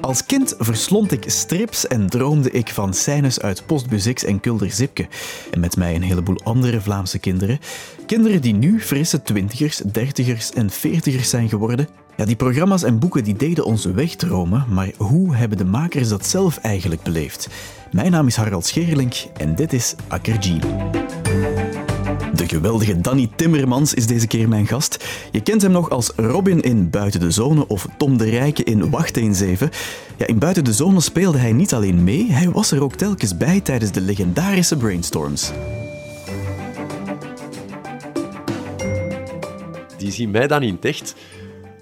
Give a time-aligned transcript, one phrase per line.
[0.00, 5.06] Als kind verslond ik strips en droomde ik van scènes uit Postbus en Kulder Zipke.
[5.50, 7.58] En met mij een heleboel andere Vlaamse kinderen.
[8.06, 11.88] Kinderen die nu frisse twintigers, dertigers en veertigers zijn geworden.
[12.16, 16.26] Ja, die programma's en boeken die deden ons wegdromen, maar hoe hebben de makers dat
[16.26, 17.48] zelf eigenlijk beleefd?
[17.90, 20.60] Mijn naam is Harald Scherlink en dit is Akkerjee.
[22.34, 25.04] De geweldige Danny Timmermans is deze keer mijn gast.
[25.30, 28.90] Je kent hem nog als Robin in Buiten de Zone of Tom de Rijke in
[28.90, 29.70] Wacht eens even.
[30.16, 33.36] Ja, in Buiten de Zone speelde hij niet alleen mee, hij was er ook telkens
[33.36, 35.50] bij tijdens de legendarische brainstorms.
[39.96, 41.14] Die zien mij dan in echt.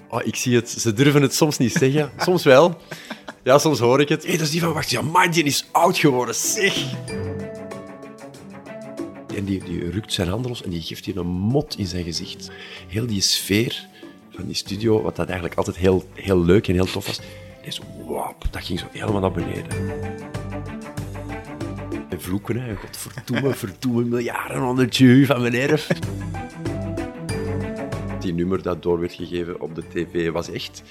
[0.09, 2.11] Oh, ik zie het, ze durven het soms niet zeggen.
[2.25, 2.81] Soms wel.
[3.43, 4.23] Ja, soms hoor ik het.
[4.23, 4.91] Hé, hey, dat is die van Wacht.
[4.91, 6.85] Ja, man, die is oud geworden, zeg.
[9.37, 12.05] En die, die rukt zijn handen los en die geeft je een mot in zijn
[12.05, 12.51] gezicht.
[12.89, 13.87] Heel die sfeer
[14.31, 17.21] van die studio, wat dat eigenlijk altijd heel, heel leuk en heel tof was,
[17.69, 19.67] zo, wap, dat ging zo helemaal naar beneden.
[22.09, 22.77] En vloeken, hè.
[22.77, 25.89] Godverdomme, verdomme, miljarden onder het van mijn erf.
[28.21, 30.83] Die nummer dat door werd gegeven op de tv was echt.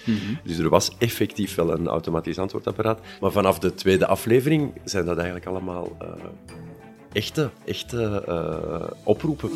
[0.44, 3.00] Dus er was effectief wel een automatisch antwoordapparaat.
[3.22, 5.98] Maar vanaf de tweede aflevering zijn dat eigenlijk allemaal...
[6.02, 6.08] Uh,
[7.16, 9.50] echte, echte uh, oproepen.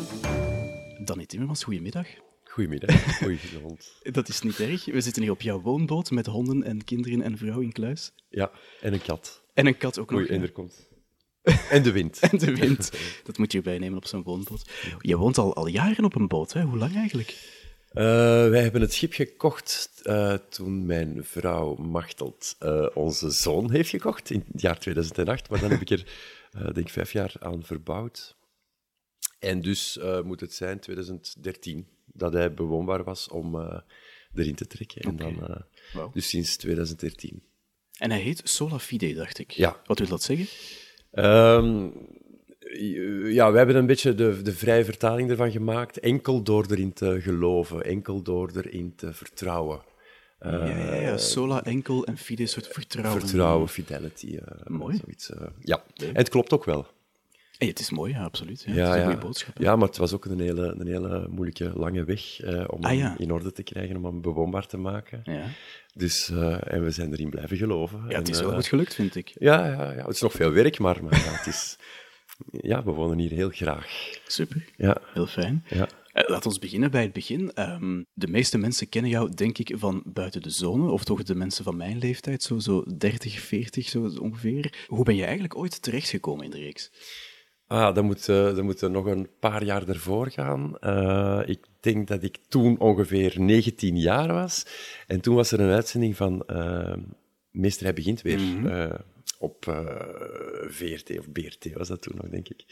[1.04, 2.06] Danny Timmermans, goedemiddag.
[2.44, 3.04] Goedemiddag.
[3.18, 3.92] Goedenavond.
[4.02, 4.84] Dat is niet erg.
[4.84, 8.12] We zitten hier op jouw woonboot met honden en kinderen en vrouw in kluis.
[8.28, 8.50] Ja,
[8.80, 9.42] en een kat.
[9.54, 10.20] En een kat ook nog.
[10.20, 10.88] Oei, en er komt.
[11.70, 12.18] En de wind.
[12.30, 12.92] en de wind.
[13.26, 14.70] Dat moet je erbij nemen op zo'n woonboot.
[15.00, 16.62] Je woont al, al jaren op een boot, hè?
[16.62, 17.58] Hoe lang eigenlijk?
[17.92, 18.02] Uh,
[18.48, 24.30] wij hebben het schip gekocht uh, toen mijn vrouw Machteld uh, onze zoon heeft gekocht,
[24.30, 25.50] in het jaar 2008.
[25.50, 26.04] Maar dan heb ik er
[26.50, 28.36] denk ik vijf jaar aan verbouwd.
[29.38, 33.80] En dus uh, moet het zijn 2013 dat hij bewoonbaar was om uh,
[34.34, 35.02] erin te trekken.
[35.02, 35.34] En okay.
[35.34, 36.12] dan, wow.
[36.14, 37.42] Dus sinds 2013.
[37.98, 39.50] En hij heet Sola Fide, dacht ik.
[39.50, 39.80] Ja.
[39.84, 40.46] Wat wil dat zeggen?
[41.12, 41.92] Um,
[43.32, 45.98] ja, we hebben een beetje de, de vrije vertaling ervan gemaakt.
[45.98, 49.80] Enkel door erin te geloven, enkel door erin te vertrouwen.
[50.46, 53.20] Uh, ja, ja, ja, sola enkel en fide soort vertrouwen.
[53.20, 54.26] Vertrouwen, fidelity.
[54.26, 54.96] Uh, mooi.
[54.96, 56.86] Zoiets, uh, ja, en het klopt ook wel.
[57.58, 58.62] Hey, het is mooi, ja, absoluut.
[58.66, 59.04] Ja, ja, het is een ja.
[59.04, 59.58] goede boodschap.
[59.58, 62.22] Ja, maar het was ook een hele, een hele moeilijke, lange weg
[62.66, 63.14] om ah, ja.
[63.18, 65.20] in orde te krijgen, om hem bewoonbaar te maken.
[65.24, 65.44] Ja.
[65.94, 66.28] Dus,
[66.60, 68.04] en we zijn erin blijven geloven.
[68.08, 69.32] Ja, het is en, wel goed gelukt, vind ik.
[69.38, 71.76] Ja, ja, ja, het is nog veel werk, maar, maar het is...
[72.50, 73.86] Ja, we wonen hier heel graag.
[74.26, 75.00] Super, ja.
[75.12, 75.64] heel fijn.
[75.68, 75.88] Ja.
[76.22, 77.52] Uh, laat ons beginnen bij het begin.
[77.54, 81.34] Um, de meeste mensen kennen jou, denk ik, van buiten de zone, of toch de
[81.34, 84.86] mensen van mijn leeftijd, zo, zo 30, 40 zo ongeveer.
[84.86, 86.90] Hoe ben je eigenlijk ooit terechtgekomen in de reeks?
[87.66, 90.76] Ah, dat moet, uh, dat moet er nog een paar jaar ervoor gaan.
[90.80, 94.66] Uh, ik denk dat ik toen ongeveer 19 jaar was.
[95.06, 96.44] En toen was er een uitzending van
[97.50, 98.38] Meester Hij Begint Weer.
[98.38, 98.92] Mm -hmm
[99.40, 99.86] op uh,
[100.68, 102.64] VRT of BRT was dat toen nog, denk ik.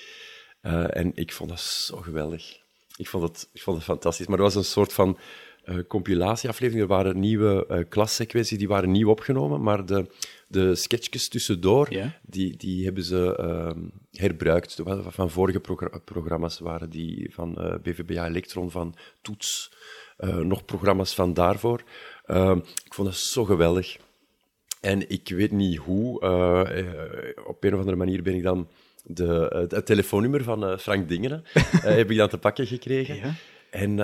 [0.62, 2.60] Uh, en ik vond dat zo geweldig.
[2.98, 4.26] Ik vond het, ik vond het fantastisch.
[4.26, 5.18] Maar er was een soort van
[5.64, 6.82] uh, compilatieaflevering.
[6.82, 10.06] Er waren nieuwe uh, klassequenties, die waren nieuw opgenomen, maar de,
[10.48, 12.10] de sketchjes tussendoor, yeah.
[12.22, 13.74] die, die hebben ze
[14.12, 14.82] herbruikt.
[15.08, 19.72] Van vorige progr programma's waren die van BVBA Electron, van Toets,
[20.42, 21.82] nog programma's van daarvoor.
[22.84, 23.96] ik vond dat zo geweldig.
[24.80, 28.68] En ik weet niet hoe, uh, op een of andere manier ben ik dan
[29.08, 33.16] de, het, het telefoonnummer van uh, Frank Dingenen uh, heb ik dan te pakken gekregen.
[33.16, 33.34] Ja.
[33.70, 33.96] En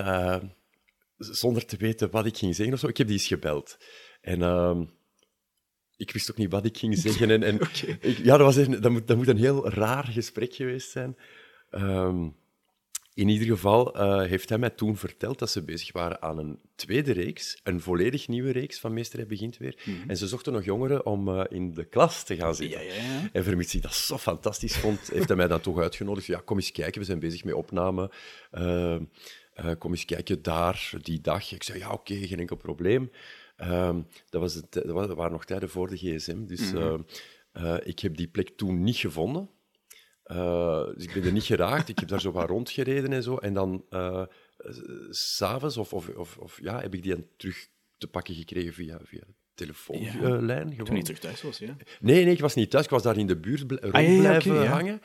[1.19, 3.78] zonder te weten wat ik ging zeggen of zo, ik heb die eens gebeld.
[4.20, 4.84] En ehm,
[5.97, 7.31] ik wist ook niet wat ik ging zeggen.
[7.31, 7.98] En, en okay.
[8.00, 11.16] ik, ja, dat, was een, dat, moet, dat moet een heel raar gesprek geweest zijn.
[11.71, 12.36] Um,
[13.15, 16.59] in ieder geval uh, heeft hij mij toen verteld dat ze bezig waren aan een
[16.75, 19.83] tweede reeks, een volledig nieuwe reeks van Meester Hij Begint Weer.
[19.85, 20.11] Mm -hmm.
[20.11, 22.85] En ze zochten nog jongeren om uh, in de klas te gaan zitten.
[22.85, 23.29] Ja, ja, ja.
[23.33, 26.27] En vermits hij dat zo fantastisch vond, heeft hij mij dan toch uitgenodigd.
[26.27, 28.11] Ja, kom eens kijken, we zijn bezig met opname.
[28.53, 28.97] Uh,
[29.78, 31.53] kom eens kijken daar, die dag.
[31.53, 33.10] Ik zei, ja, oké, okay, geen enkel probleem.
[34.28, 36.83] dat, was het, dat waren nog tijden voor de gsm, dus Mhm.
[36.83, 37.07] mm
[37.53, 37.81] -hmm.
[37.84, 39.49] ik heb die plek toen niet gevonden.
[40.26, 41.88] Uh, dus ik ben er niet geraakt.
[41.88, 43.36] Ik heb daar zo wat rondgereden en zo.
[43.36, 44.22] En dan uh,
[45.10, 47.68] s'avonds of, of, of, of, ja, heb ik die dan terug
[47.98, 49.22] te pakken gekregen via, via
[49.54, 50.74] telefoonlijn.
[50.76, 51.76] Ja, toen je terug thuis was, ja?
[52.00, 52.84] Nee, nee, ik was niet thuis.
[52.84, 54.98] Ik was daar in de buurt rond ah, ja, blijven okay, ja.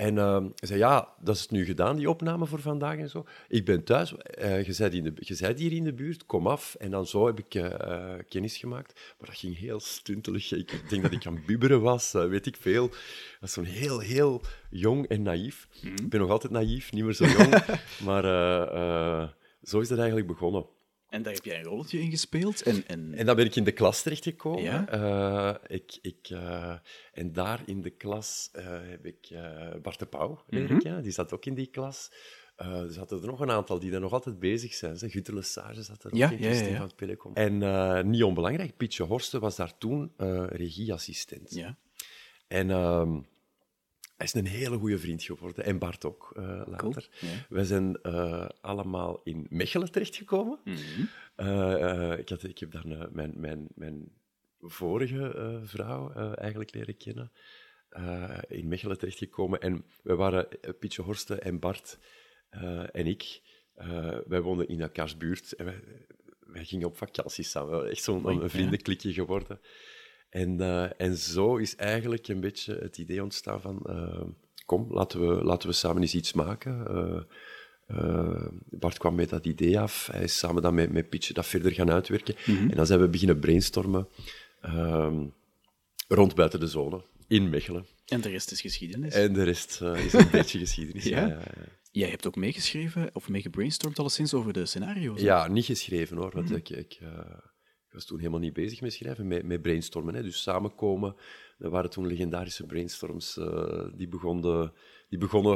[0.00, 3.24] En uh, zei, ja, dat is nu gedaan, die opname voor vandaag en zo.
[3.48, 6.46] Ik ben thuis, uh, je, zei in de, je zei hier in de buurt, kom
[6.46, 6.74] af.
[6.74, 8.92] En dan zo heb ik uh, kennis gemaakt.
[9.18, 10.52] Maar dat ging heel stuntelig.
[10.52, 12.88] Ik denk dat ik aan bubberen was, eh, weet ik veel.
[12.88, 12.98] Dat
[13.40, 15.68] was zo'n heel, heel jong en naïef.
[15.82, 15.94] Mhm.
[15.94, 17.64] Ik ben nog altijd naïef, niet meer zo jong.
[18.06, 19.28] maar, eh,
[19.62, 20.66] zo is het eigenlijk begonnen.
[21.10, 22.62] En daar heb jij een rolletje in gespeeld.
[22.62, 23.14] En, en...
[23.14, 24.62] En dan ben ik in de klas terechtgekomen.
[24.62, 24.88] Ja?
[24.88, 26.74] Eh, ik, ik, eh,
[27.12, 29.28] en daar in de klas eh, heb ik
[29.82, 30.78] Bart de Pauw Mhm.
[30.78, 31.02] kennen.
[31.02, 32.12] Die zat ook in die klas.
[32.56, 34.98] Er zaten er nog een aantal die daar nog altijd bezig zijn.
[34.98, 37.34] Gutte Lesage zat er ook Ja, in, ja, ja, van.
[37.34, 40.12] En niet onbelangrijk, Pietje Horsten was daar toen
[40.48, 41.54] regieassistent.
[41.54, 41.76] Ja.
[42.48, 43.20] En ehm,
[44.20, 45.64] hij is een hele goede vriend geworden.
[45.64, 47.08] En Bart ook, eh, later.
[47.20, 47.32] Cool.
[47.48, 50.58] Wij zijn eh, allemaal in Mechelen terechtgekomen.
[51.34, 54.12] Eh, ik, had, ik heb daar mijn, mijn, mijn
[54.60, 57.32] vorige vrouw eigenlijk leren kennen.
[58.48, 59.60] in Mechelen terechtgekomen.
[59.60, 61.98] En wij waren Pietje Horsten en Bart
[62.92, 63.40] en ik.
[64.26, 65.52] wij woonden in elkaars buurt.
[65.52, 65.80] En wij,
[66.40, 67.90] wij gingen op vakantie samen.
[67.90, 69.60] Echt zo'n vriendenklikje geworden.
[70.30, 73.80] En, eh, en zo is eigenlijk een beetje het idee ontstaan van...
[73.86, 74.22] eh,
[74.66, 76.86] kom, laten we, laten we samen eens iets maken.
[77.86, 80.08] Eh, Bart kwam met dat idee af.
[80.12, 82.34] Hij is samen dan met, met Pietje dat verder gaan uitwerken.
[82.46, 84.08] En dan zijn we beginnen brainstormen
[84.60, 85.26] ehm,
[86.08, 87.86] rond buiten de zone, in Mechelen.
[88.06, 89.14] En de rest is geschiedenis.
[89.14, 91.04] En de rest is een beetje geschiedenis.
[91.04, 91.26] Ja?
[91.26, 91.40] Ja.
[91.92, 95.20] Jij hebt ook meegeschreven, of meegebrainstormd alleszins, over de scenario's.
[95.20, 95.26] hè?
[95.26, 97.08] Ja, niet geschreven hoor, want ik, ik, eh,
[97.90, 100.14] ik was toen helemaal niet bezig met schrijven, met, met brainstormen.
[100.14, 100.22] Hè.
[100.22, 101.14] Dus samenkomen,
[101.58, 104.72] er waren toen legendarische brainstorms, eh, die, begonnen,
[105.08, 105.54] die begonnen,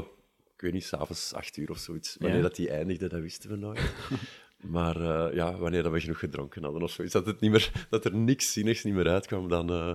[0.55, 2.17] ik weet niet, s'avonds acht uur of zoiets.
[2.19, 2.43] Wanneer Ja.
[2.43, 3.81] dat die eindigde, dat wisten we nooit.
[4.77, 7.87] maar eh, ja, wanneer dat we genoeg gedronken hadden of zoiets, dat, het niet meer,
[7.91, 9.71] dat er niks zinnigs niet meer uitkwam, dan...
[9.71, 9.95] eh,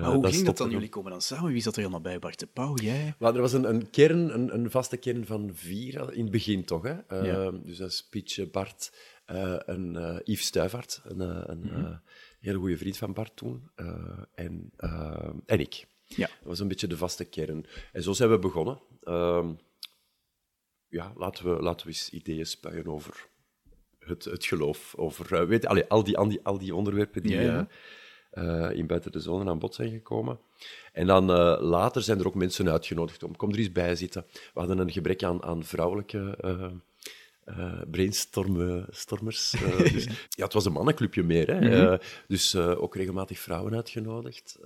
[0.00, 0.70] Maar hoe ging dat dan?
[0.70, 1.52] Jullie komen dan samen.
[1.52, 2.18] Wie zat er helemaal bij?
[2.18, 3.14] Bart de Pauw, jij?
[3.18, 6.64] Maar er was een, een kern, een, een vaste kern van vier, in het begin
[6.64, 6.82] toch.
[6.82, 7.16] Hè?
[7.22, 7.50] Ja.
[7.50, 8.92] Dus dat is Pietje, Bart,
[9.24, 11.94] eh en eh, Yves Stuyvaert, een, eh, een Mhm.
[12.40, 13.70] hele goede vriend van Bart toen,
[14.34, 14.72] en,
[15.46, 15.86] en ik.
[16.06, 16.26] Ja.
[16.26, 17.66] Dat was een beetje de vaste kern.
[17.92, 18.80] En zo zijn we begonnen.
[19.00, 19.52] Ehm,
[20.88, 23.28] ja, laten we, laten we eens ideeën spuien over
[23.98, 27.68] het, het geloof, over weet, allee, al, die, al, die, al die onderwerpen die Ja,
[28.30, 28.70] ja.
[28.70, 30.40] in Buiten de Zone aan bod zijn gekomen.
[30.92, 31.24] En dan
[31.60, 34.24] later zijn er ook mensen uitgenodigd om, kom er eens bij zitten.
[34.32, 36.36] We hadden een gebrek aan, aan vrouwelijke
[37.44, 39.52] eh, brainstormers.
[39.52, 41.46] eh, dus, ja, het was een mannenclubje meer.
[41.46, 41.90] Hè?
[41.92, 41.98] Eh,
[42.28, 44.58] dus ook regelmatig vrouwen uitgenodigd.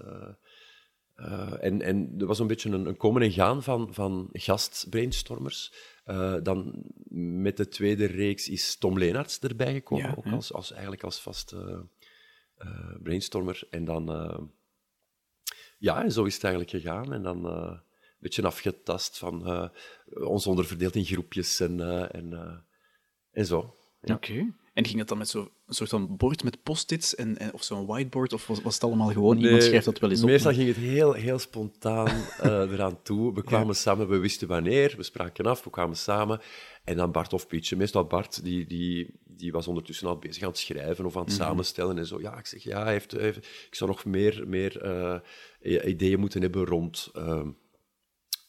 [1.60, 5.72] En, en er was een beetje een, een komen en gaan van, van gastbrainstormers.
[6.42, 6.84] Dan
[7.40, 11.20] met de tweede reeks is Tom Leenaerts erbij gekomen, Ja, ook als, als, eigenlijk als
[11.20, 11.86] vaste
[13.02, 13.62] brainstormer.
[13.70, 14.06] En dan...
[15.78, 17.12] ja, en zo is het eigenlijk gegaan.
[17.12, 17.80] En dan
[18.18, 19.68] beetje afgetast van eh,
[20.28, 22.56] ons onderverdeeld in groepjes en, eh, en, eh,
[23.30, 23.74] en zo.
[24.00, 24.14] Ja.
[24.14, 24.54] Oké.
[24.74, 27.86] En ging dat dan met zo'n soort van bord met post-its en, en, of zo'n
[27.86, 28.32] whiteboard?
[28.32, 30.28] Of was, was het allemaal gewoon iemand schrijft dat wel eens op?
[30.28, 33.34] Meestal ging het heel, heel spontaan eraan toe.
[33.34, 36.40] We kwamen samen, we wisten wanneer, we spraken af, we kwamen samen.
[36.84, 37.76] En dan Bart of Pietje.
[37.76, 41.32] Meestal Bart, die, die, die was ondertussen al bezig aan het schrijven of aan het
[41.32, 42.20] samenstellen en zo.
[42.20, 45.22] Ja, ik zeg, ja, hij heeft, hij heeft- ik zou nog meer, meer
[45.60, 47.10] ideeën moeten hebben rond...
[47.14, 47.48] ehm,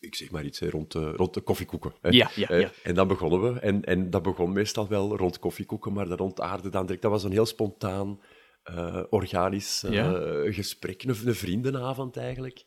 [0.08, 1.94] ik zeg maar iets, hè, rond, de, rond de koffiekoeken.
[2.02, 2.10] Hè.
[2.10, 2.72] Ja, ja, Eh, ja.
[2.84, 3.60] En dan begonnen we.
[3.60, 7.02] En, en dat begon meestal wel rond koffiekoeken, maar dat ontaarde dan direct.
[7.02, 8.22] Dat was een heel spontaan,
[8.64, 10.12] eh, organisch eh, Ja.
[10.52, 11.04] gesprek.
[11.04, 12.64] Een, een vriendenavond eigenlijk.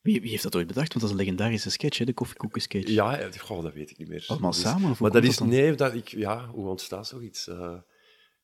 [0.00, 0.88] Wie, wie heeft dat ooit bedacht?
[0.88, 2.04] Want dat is een legendarische sketch, hè?
[2.04, 2.88] de koffiekoeken-sketch.
[2.90, 4.24] Ja, goh, dat weet ik niet meer.
[4.26, 7.50] Allemaal Dus- samen, maar dat is, dat nee, dat ik, ja, hoe ontstaat zoiets?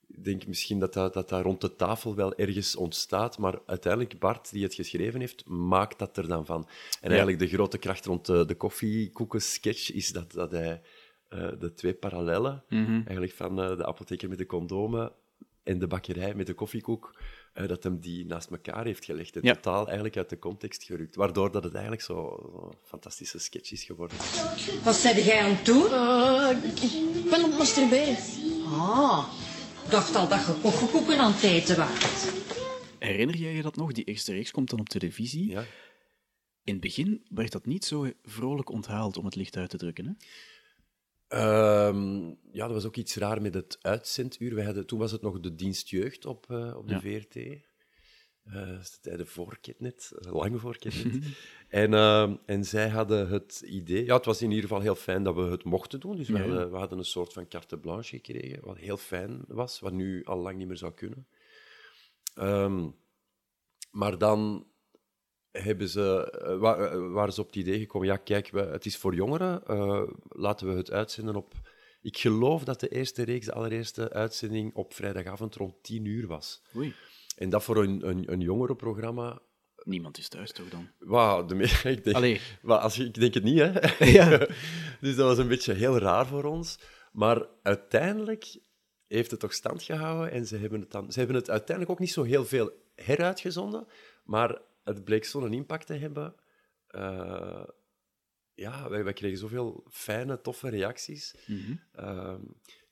[0.08, 4.18] Ik denk misschien dat dat, dat dat rond de tafel wel ergens ontstaat, maar uiteindelijk
[4.18, 6.68] Bart, die het geschreven heeft, maakt dat er dan van.
[7.00, 10.82] En eigenlijk de grote kracht rond de, de koffiekoeken-sketch is dat, dat hij
[11.28, 12.92] eh, de twee parallellen, Mhm.
[12.94, 15.12] eigenlijk van eh, de apotheker met de condomen
[15.62, 17.14] en de bakkerij met de koffiekoek,
[17.52, 19.54] eh, dat hem die naast elkaar heeft gelegd en Ja.
[19.54, 22.14] totaal eigenlijk uit de context gerukt, waardoor dat het eigenlijk zo,
[22.52, 24.16] zo een fantastische sketch is geworden.
[24.84, 25.84] Wat zei jij aan het doen?
[26.64, 28.16] Ik ben op het masturberen.
[28.66, 29.28] Ah,
[29.91, 32.29] dacht al dat je koffiekoeken aan het eten was.
[32.99, 33.93] Herinner jij je dat nog?
[33.93, 35.50] Die eerste reeks komt dan op televisie.
[35.50, 35.64] Ja.
[36.64, 40.07] In het begin werd dat niet zo vrolijk onthaald, om het licht uit te drukken.
[40.07, 40.12] Hè?
[41.29, 44.55] Ehm, ja, dat was ook iets raar met het uitzenduur.
[44.55, 47.00] Wij hadden, toen was het nog de dienst jeugd op, eh, op de Ja.
[47.00, 47.35] VRT.
[48.45, 51.23] Eh, is de tijden voor Ketnet, eh, lang voor Ketnet.
[51.69, 54.05] en, ehm, en zij hadden het idee...
[54.05, 56.17] Ja, het was in ieder geval heel fijn dat we het mochten doen.
[56.17, 59.45] Dus we, Ja, hadden, we hadden een soort van carte blanche gekregen, wat heel fijn
[59.49, 61.27] was, wat nu al lang niet meer zou kunnen.
[62.35, 62.89] Ehm,
[63.91, 64.67] maar dan
[65.51, 68.87] hebben ze, eh, wa- eh, waren ze op het idee gekomen, ja, kijk, we, het
[68.87, 71.55] is voor jongeren, eh, laten we het uitzenden op...
[72.03, 76.63] Ik geloof dat de eerste reeks, de allereerste uitzending, op vrijdagavond rond tien uur was.
[76.77, 76.95] Oei.
[77.35, 79.41] En dat voor een, een, een jongerenprogramma...
[79.83, 80.88] Niemand is thuis toch dan?
[80.99, 82.41] Wauw, de me- ik denk, Allee.
[82.62, 83.73] maar als, ik denk het niet, hè.
[84.19, 84.38] Ja.
[85.00, 86.79] dus dat was een beetje heel raar voor ons.
[87.12, 88.59] Maar uiteindelijk
[89.07, 92.00] heeft het toch stand gehouden en ze hebben het, dan, ze hebben het uiteindelijk ook
[92.00, 93.87] niet zo heel veel heruitgezonden,
[94.25, 96.35] maar het bleek zo'n impact te hebben.
[96.91, 97.64] Uh,
[98.55, 101.35] ja, wij, wij, kregen zoveel fijne, toffe reacties.
[101.47, 101.76] Mhm.
[102.00, 102.35] Uh,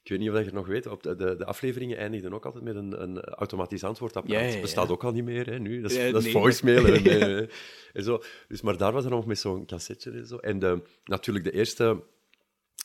[0.03, 2.45] ik weet niet of je het nog weet, op de, de, de, afleveringen eindigden ook
[2.45, 4.41] altijd met een, een automatisch antwoordapparaat.
[4.41, 4.53] Ja, ja, ja.
[4.53, 5.81] Dat bestaat ook al niet meer hè, nu.
[5.81, 7.51] Dat is, dat is nee, voicemail maar- en,
[7.93, 8.23] en zo.
[8.49, 10.37] Dus, maar daar was er nog met zo'n cassetje en zo.
[10.37, 12.03] En de, natuurlijk, de eerste,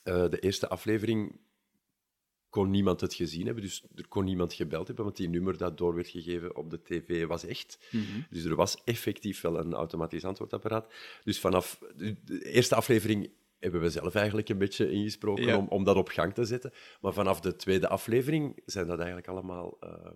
[0.04, 1.40] eh, de eerste aflevering
[2.50, 5.78] kon niemand het gezien hebben, dus er kon niemand gebeld hebben, want die nummer dat
[5.78, 7.80] door werd gegeven op de tv was echt.
[8.30, 10.94] Dus er was effectief wel een automatisch antwoordapparaat.
[11.24, 15.58] Dus vanaf de eerste aflevering hebben we zelf eigenlijk een beetje ingesproken Ja.
[15.58, 16.72] om, om dat op gang te zetten.
[17.02, 20.12] Maar vanaf de tweede aflevering zijn dat eigenlijk allemaal eh,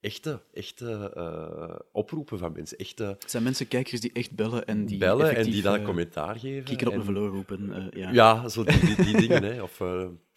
[0.00, 2.78] echte, echte eh, oproepen van mensen.
[2.78, 5.84] Echte Het zijn mensen, kijkers, die echt bellen en die bellen en die dan eh,
[5.84, 6.64] commentaar geven.
[6.64, 7.90] kieken op en- een verloren roepen.
[7.94, 8.10] ja.
[8.12, 9.42] ja, zo die, die, die dingen.
[9.42, 9.62] Hè.
[9.62, 9.80] Of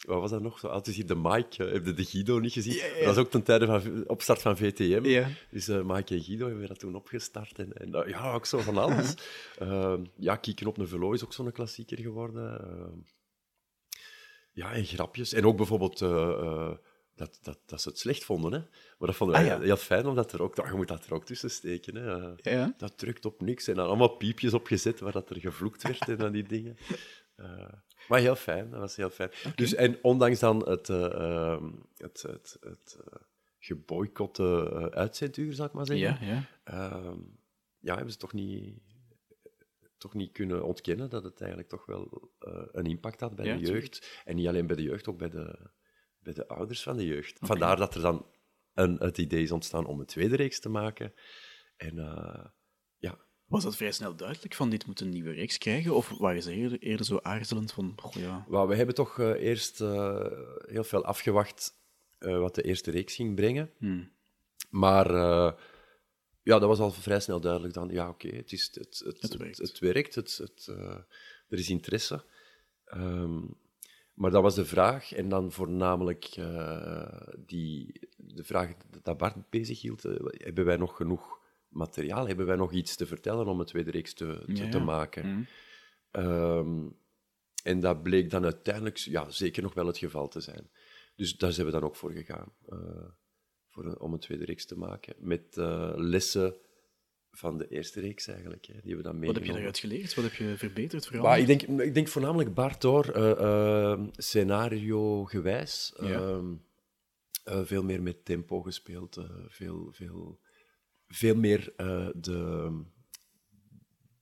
[0.08, 0.60] wat was dat nog?
[0.60, 1.66] Zo, altijd hier de Mike.
[1.66, 2.78] eh, heb je de Guido niet gezien?
[2.96, 5.26] Dat was ook ten tijde van opstart van VTM.
[5.52, 7.60] Dus eh Mike en Guido hebben dat toen opgestart.
[7.60, 9.14] En, en ja, ook zo van alles.
[9.60, 12.60] Eh, ja, Kieken op een velo is ook zo'n klassieker geworden.
[12.60, 12.98] Eh,
[14.52, 15.34] ja, en grapjes.
[15.34, 16.72] En ook bijvoorbeeld eh,
[17.16, 18.52] dat, dat, dat ze het slecht vonden.
[18.52, 18.58] Hè.
[18.98, 19.66] Maar dat vonden wij Ah, ja.
[19.66, 20.56] heel fijn, omdat er ook...
[20.56, 21.96] Je moet dat er ook tussen steken.
[21.96, 22.52] Hè.
[22.52, 22.74] Ja.
[22.78, 23.68] dat drukt op niks.
[23.68, 26.78] En dan allemaal piepjes opgezet waar dat er gevloekt werd en dan die dingen.
[27.36, 27.74] Eh,
[28.08, 29.32] maar heel fijn, dat was heel fijn.
[29.56, 33.20] Dus, en ondanks dan het, ehm, het, het, het eh,
[33.60, 36.44] geboycotte eh, uitzenduur, zou ik maar zeggen, Ja, ja.
[36.64, 37.20] ehm,
[37.80, 38.80] ja, hebben ze toch niet,
[39.98, 42.32] toch niet kunnen ontkennen dat het eigenlijk toch wel
[42.72, 43.84] een impact had bij Ja, de tuurlijk.
[43.84, 44.22] jeugd.
[44.26, 45.70] En niet alleen bij de jeugd, ook bij de,
[46.20, 47.38] bij de ouders van de jeugd.
[47.42, 48.26] Vandaar dat er dan
[48.74, 51.14] een, het idee is ontstaan om een tweede reeks te maken.
[51.76, 51.98] En
[53.48, 55.96] Was dat vrij snel duidelijk van dit moet een nieuwe reeks krijgen?
[55.96, 58.46] Of waren ze eerder, eerder zo aarzelend van, ja...
[58.50, 60.26] Wel, we hebben toch eh, eerst eh,
[60.66, 61.74] heel veel afgewacht
[62.18, 63.72] eh, wat de eerste reeks ging brengen.
[63.78, 64.12] Hmm.
[64.70, 65.12] Maar
[66.44, 67.90] ja, dat was al vrij snel duidelijk dan.
[67.90, 69.58] Ja, oké, het, is- het, het, Het werkt.
[69.58, 70.68] het werkt, het, het,
[71.50, 72.24] er is interesse.
[72.86, 73.40] Ehm,
[74.14, 75.14] maar dat was de vraag.
[75.14, 76.26] En dan voornamelijk
[77.46, 80.04] die, de vraag dat Bart bezig hield.
[80.32, 81.40] hebben wij nog genoeg
[81.70, 82.28] materiaal?
[82.28, 84.84] Hebben wij nog iets te vertellen om een tweede reeks te, te, Ja, te ja.
[84.84, 85.26] maken?
[85.32, 85.42] Mhm.
[86.12, 86.88] Ehm,
[87.64, 90.70] en dat bleek dan uiteindelijk ja, zeker nog wel het geval te zijn.
[91.16, 92.78] Dus daar zijn we dan ook voor gegaan, eh,
[93.68, 95.16] voor een- om een tweede reeks te maken.
[95.20, 96.56] Met eh, lessen
[97.32, 98.74] van de eerste reeks eigenlijk, hè.
[98.84, 99.36] die we dan Wat meegenomen.
[99.36, 100.14] heb je daaruit geleerd?
[100.16, 101.12] Wat heb je verbeterd?
[101.12, 103.32] Maar ik denk, ik denk voornamelijk Bart hoor, eh,
[103.92, 105.94] eh, scenario-gewijs.
[106.00, 106.06] Ja.
[106.20, 106.54] ehm,
[107.44, 110.40] eh, veel meer met tempo gespeeld, veel, veel,
[111.08, 112.72] veel meer eh, de,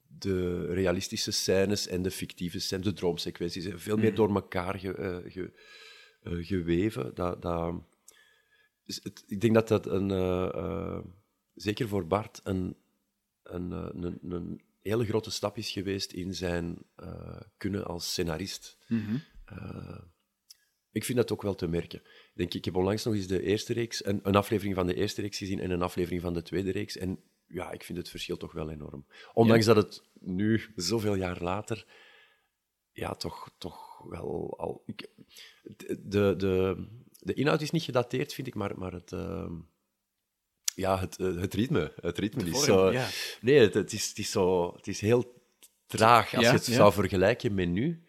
[0.06, 5.32] de realistische scènes en de fictieve scènes, de droomsequenties, veel meer door elkaar ge, eh,
[5.32, 5.52] ge-
[6.22, 7.14] eh, geweven.
[7.14, 7.74] Dat, dat,
[8.84, 11.04] het- ik denk dat dat een,
[11.54, 12.76] zeker voor Bart een,
[13.42, 16.78] een, een, een hele grote stap is geweest in zijn
[17.56, 18.76] kunnen als scenarist.
[18.88, 19.16] Mhm.
[20.92, 22.02] Ik vind dat ook wel te merken.
[22.36, 24.94] Ik denk, ik heb onlangs nog eens de eerste reeks, een, een aflevering van de
[24.94, 26.96] eerste reeks gezien en een aflevering van de tweede reeks.
[26.96, 29.06] En ja, ik vind het verschil toch wel enorm.
[29.32, 31.86] Ondanks dat het nu, zoveel jaar later,
[32.92, 34.82] ja, toch, toch wel al...
[34.86, 35.08] Ik,
[35.98, 36.86] de, de,
[37.18, 39.12] de inhoud is niet gedateerd, vind ik, maar, maar het...
[39.12, 39.54] ehm,
[40.74, 41.92] ja, het, eh, het ritme.
[42.00, 42.92] Het ritme is zo...
[42.92, 43.08] ja.
[43.40, 45.42] Nee, het, het, is, het, is zo, het is heel
[45.86, 48.04] traag als Ja, je het zou vergelijken met nu.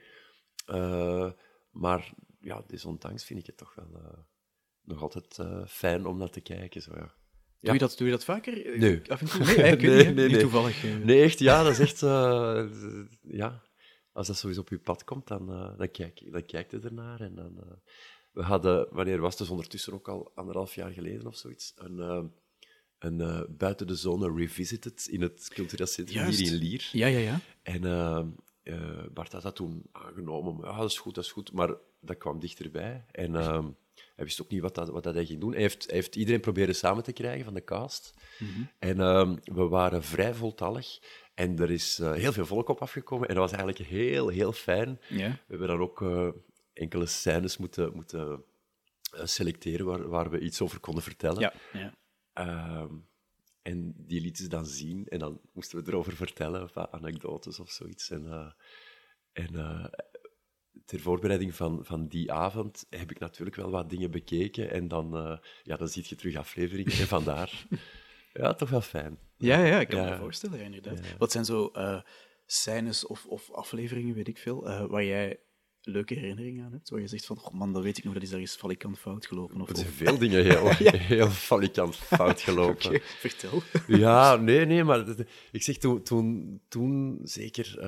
[0.66, 1.32] Eh,
[1.72, 4.18] maar ja, desondanks vind ik het toch wel eh,
[4.82, 6.82] nog altijd eh, fijn om naar te kijken.
[6.82, 7.16] Zo, ja.
[7.60, 8.66] Doe, je dat, doe je dat vaker?
[8.66, 9.12] Eh, Nee.
[9.12, 9.46] Af en toe?
[9.46, 10.84] Nee, Nee, niet, nee, Niet toevallig.
[10.84, 12.00] Nee, echt, ja, dat is echt...
[13.22, 13.64] ja,
[14.12, 17.22] als dat sowieso op je pad komt, dan, dan, kijk, dan kijk je ernaar.
[17.22, 17.80] En dan,
[18.32, 19.40] we hadden, wanneer was het?
[19.40, 22.32] Dus ondertussen ook al anderhalf jaar geleden of zoiets, een,
[23.00, 26.40] een buiten de zone revisited in het cultureel centrum Juist.
[26.40, 26.90] hier in Lier.
[26.92, 27.40] Ja, ja, ja.
[27.64, 27.82] En
[29.14, 30.58] Bart had dat toen aangenomen.
[30.62, 31.52] Ja, dat is goed, dat is goed.
[31.52, 33.06] Maar dat kwam dichterbij.
[33.12, 33.66] En eh,
[34.16, 35.52] hij wist ook niet wat, dat, wat dat hij ging doen.
[35.52, 38.14] Hij heeft, hij heeft iedereen proberen samen te krijgen van de cast.
[38.80, 41.00] En eh, we waren vrij voltallig.
[41.38, 43.28] En er is eh, heel veel volk op afgekomen.
[43.28, 45.00] En dat was eigenlijk heel, heel fijn.
[45.30, 46.30] We hebben dan ook eh,
[46.74, 48.44] enkele scènes moeten, moeten
[49.12, 51.40] eh, selecteren waar, waar we iets over konden vertellen.
[51.40, 51.94] Ja, ja.
[52.34, 52.94] Ehm,
[53.62, 57.60] en die lieten ze dan zien en dan moesten we erover vertellen, of wat anekdotes
[57.60, 58.10] of zoiets.
[58.10, 58.56] En,
[59.34, 59.56] en
[60.88, 65.16] ter voorbereiding van, van die avond heb ik natuurlijk wel wat dingen bekeken en dan,
[65.18, 67.52] eh, ja, dan zie je terug afleveringen en vandaar.
[68.34, 69.18] Ja, toch wel fijn.
[69.38, 70.10] Ja, ja, ik kan Ja.
[70.10, 71.00] me voorstellen, ja, inderdaad.
[71.18, 72.02] Wat zijn zo eh
[72.46, 75.40] scènes of, of afleveringen, weet ik veel, eh, waar jij
[75.82, 76.90] leuke herinnering aan hebt?
[76.90, 79.26] Waar je zegt van, oh man, dat weet ik nog, dat is ergens valikant fout
[79.26, 79.62] gelopen.
[79.62, 80.70] Of, Er zijn veel dingen heel,
[81.16, 83.02] heel falikant fout gelopen.
[83.02, 83.62] Vertel.
[83.88, 85.06] Ja, nee, nee, maar
[85.52, 87.80] ik zeg toen, toen, toen zeker...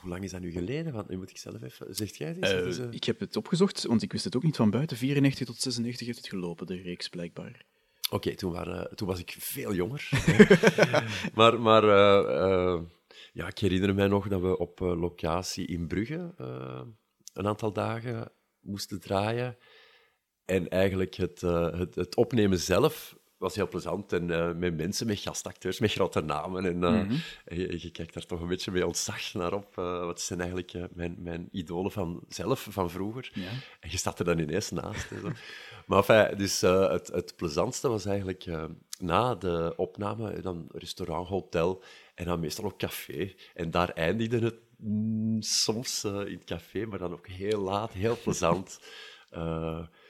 [0.00, 0.92] hoe lang is dat nu geleden?
[0.92, 1.94] Want nu moet ik zelf even...
[1.94, 2.36] Zegt jij?
[2.40, 4.96] Eh, is, eh, ik heb het opgezocht, want ik wist het ook niet van buiten.
[4.96, 7.64] 94 tot 96 heeft het gelopen, de reeks blijkbaar.
[8.10, 10.08] Oké, toen, waren- toen was ik veel jonger.
[11.34, 12.42] maar maar eh,
[12.74, 12.80] eh,
[13.32, 16.80] ja, ik herinner mij nog dat we op eh, locatie in Brugge eh,
[17.34, 19.56] een aantal dagen moesten draaien.
[20.44, 24.12] En eigenlijk het, eh, het, het opnemen zelf was heel plezant.
[24.12, 26.64] En eh, met mensen, met gastacteurs, met grote namen.
[26.64, 26.98] En, eh,
[27.44, 29.78] en je, je kijkt daar toch een beetje met ontzag naar op.
[29.78, 33.30] eh wat zijn eigenlijk mijn, mijn idolen van zelf, van vroeger.
[33.34, 33.50] Ja.
[33.80, 35.10] En je staat er dan ineens naast.
[35.10, 35.30] en zo.
[35.86, 38.50] Maar enfin, dus het, het plezantste was eigenlijk
[38.98, 41.82] na de opname, dan restaurant, hotel
[42.14, 43.34] en dan meestal ook café.
[43.54, 48.18] En daar eindigde het mm, soms in het café, maar dan ook heel laat, heel
[48.22, 48.80] plezant.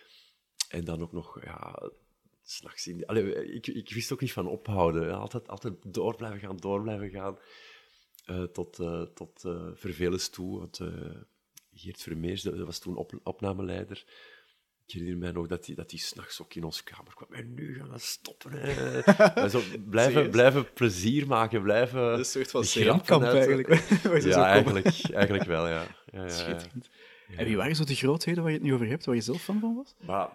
[0.72, 1.90] En dan ook nog, ja,
[2.52, 3.06] s'nachts in...
[3.06, 5.18] Allee, ik, ik wist ook niet van ophouden.
[5.18, 7.38] Altijd, altijd door blijven gaan, door blijven gaan.
[8.24, 10.58] Eh, tot eh, tot eh vervelens toe.
[10.58, 10.80] Want
[11.74, 14.04] Geert Vermeers, dat was toen op, opnameleider.
[14.86, 17.32] Ik herinner mij nog dat hij dat die s'nachts ook in onze kamer kwam.
[17.32, 18.52] En nu gaan we stoppen.
[18.52, 19.00] Hè.
[19.42, 22.18] En zo, blijven, blijven plezier maken, blijven...
[22.18, 23.68] Een soort van uit- eigenlijk.
[24.24, 25.74] Ja, eigenlijk, eigenlijk wel, ja.
[25.74, 26.28] ja, ja, ja.
[26.28, 26.90] Schitterend.
[27.36, 29.42] En wie waren zo de grootheden waar je het nu over hebt, waar je zelf
[29.42, 29.94] fan van was?
[30.06, 30.30] Maar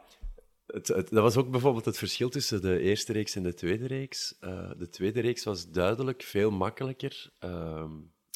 [0.67, 3.88] het, het- dat was ook bijvoorbeeld het verschil tussen de eerste reeks en de tweede
[3.88, 4.36] reeks.
[4.39, 7.91] Eh, de tweede reeks was duidelijk veel makkelijker ehm,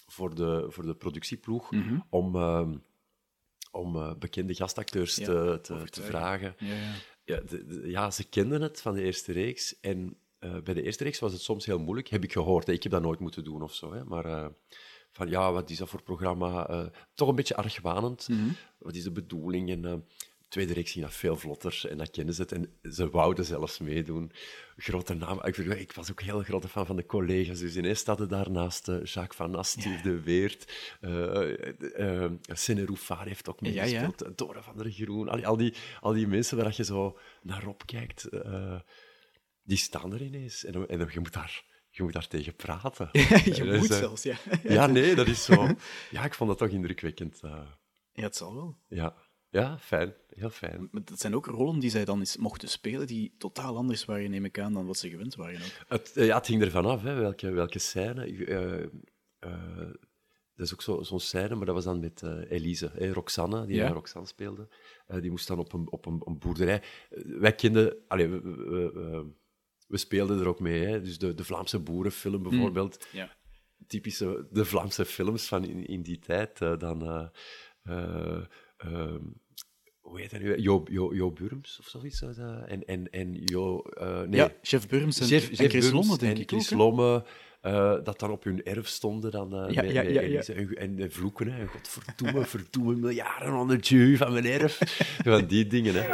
[0.07, 1.71] voor, de, voor de productieploeg
[2.09, 2.75] om, ehm,
[3.71, 6.55] om eh, bekende gastacteurs Ja, te, te, vragen.
[6.59, 6.93] Ja, ja.
[7.23, 9.79] Ja, de- de- ja, ze kenden het van de eerste reeks.
[9.79, 12.67] En eh, bij de eerste reeks was het soms heel moeilijk, heb ik gehoord.
[12.67, 12.73] hè.
[12.73, 13.93] Ik heb dat nooit moeten doen of zo.
[13.93, 14.03] Hè.
[14.03, 14.51] Maar
[15.11, 16.89] van ja, wat is dat voor programma?
[17.13, 18.27] Toch een beetje argwanend.
[18.77, 19.69] Wat is de bedoeling?
[19.69, 20.05] En
[20.51, 22.51] tweede reeks ging dat veel vlotter en dat kennen ze het.
[22.51, 24.31] En ze wouden zelfs meedoen.
[24.75, 25.45] Grote namen.
[25.45, 27.59] Ik, ik was ook heel grote fan van de collega's.
[27.59, 30.71] Dus ineens staat daarnaast eh, Jacques Van Ast, Steve de Weert.
[30.99, 31.49] eh
[31.97, 33.81] uh, Sene Rouffaar heeft ook Ja, ja.
[33.83, 34.21] meegespeeld.
[34.21, 35.29] eh, Dora van der Groen.
[35.29, 38.79] Al die, al die, al die mensen waar je zo naar opkijkt, eh,
[39.63, 40.63] die staan er ineens.
[40.65, 43.09] En, en je, moet daar, je moet daar tegen praten.
[43.57, 44.35] je moet eh, zelfs, ja.
[44.63, 45.67] Ja, nee, dat is zo...
[46.11, 47.39] Ja, ik vond dat toch indrukwekkend.
[47.43, 47.67] eh,
[48.13, 48.77] Ja, het zal wel.
[48.87, 49.29] ja.
[49.51, 50.13] Ja, fijn.
[50.29, 50.87] Heel fijn.
[50.91, 54.29] Maar dat zijn ook rollen die zij dan eens mochten spelen die totaal anders waren,
[54.31, 55.85] neem ik aan, dan wat ze gewend waren ook.
[55.87, 58.25] Het, eh, ja, het hing ervan af, hè, welke, welke scène.
[58.45, 58.83] eh,
[59.39, 59.89] eh,
[60.55, 63.75] dat is ook zo- zo'n scène, maar dat was dan met Elise, hè, Roxanne, die
[63.75, 63.87] Ja.
[63.89, 64.67] Roxanne speelde.
[65.21, 66.81] Die moest dan op een, op een, een boerderij.
[67.25, 67.95] Wij kenden...
[68.07, 69.39] Allee, we, we, we-
[69.87, 71.01] we speelden er ook mee, hè.
[71.01, 73.07] dus de, de Vlaamse boerenfilm bijvoorbeeld.
[73.11, 73.35] Ja.
[73.87, 76.57] typische de Vlaamse films van in, in die tijd.
[76.57, 77.31] dan,
[77.83, 79.19] ehm,
[80.11, 80.57] hoe heet dat nu?
[80.57, 82.19] Jo, jo, jo Burms of zoiets.
[82.19, 82.37] dat?
[82.67, 83.79] En, en, en Jo...
[83.81, 86.49] eh, nee, ja, chef Burms en, Chef- en Chef Chris Burms Lomme, denk en ik
[86.49, 86.77] Chris ook.
[86.79, 87.23] Lomme,
[87.61, 90.41] eh, dat dan op hun erf stonden dan, eh, Ja, met, ja, ja.
[90.41, 91.67] En, en, en vloeken, hè.
[91.67, 94.77] Godverdomme, verdomme, miljarden onder het jeu van mijn erf.
[95.23, 96.07] Van die dingen, hè.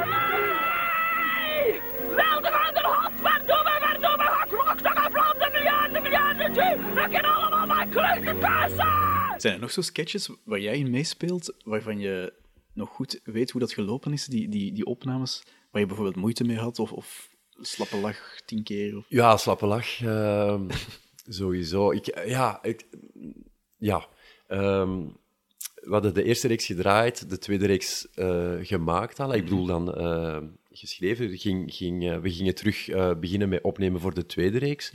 [9.38, 12.33] Zijn er nog zo sketches waar jij in meespeelt, waarvan je
[12.77, 16.43] nog goed weet hoe dat gelopen is, die, die, die opnames, waar je bijvoorbeeld moeite
[16.43, 18.97] mee had, of, of slappe lach tien keer?
[18.97, 19.05] Of...
[19.09, 20.01] Ja, slappe lach.
[20.01, 20.69] ehm,
[21.27, 21.91] sowieso.
[21.91, 22.85] Ik, ja, ik,
[23.77, 24.07] ja.
[24.47, 25.05] ehm,
[25.73, 29.33] we hadden de eerste reeks gedraaid, de tweede reeks eh, gemaakt al.
[29.33, 30.37] Ik bedoel dan eh,
[30.77, 31.37] geschreven.
[31.37, 34.91] Ging, ging, eh, we gingen terug eh, beginnen met opnemen voor de tweede reeks.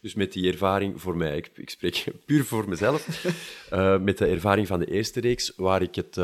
[0.00, 3.24] Dus met die ervaring voor mij, ik, ik spreek puur voor mezelf,
[4.08, 6.16] met de ervaring van de eerste reeks, waar ik het,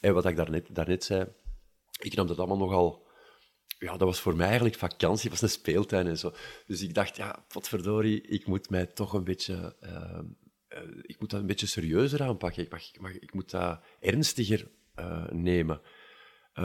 [0.00, 1.26] wat ik daarnet, daarnet zei,
[1.98, 3.06] ik nam dat allemaal nogal
[3.78, 6.34] ja, dat was voor mij eigenlijk vakantie, het was een speeltuin en zo.
[6.66, 9.76] Dus ik dacht, ja, potverdorie, ik moet mij toch een beetje...
[9.80, 10.18] eh,
[10.68, 12.62] eh, ik moet dat een beetje serieuzer aanpakken.
[12.62, 15.80] Ik, mag, ik, mag, ik moet dat ernstiger eh, nemen.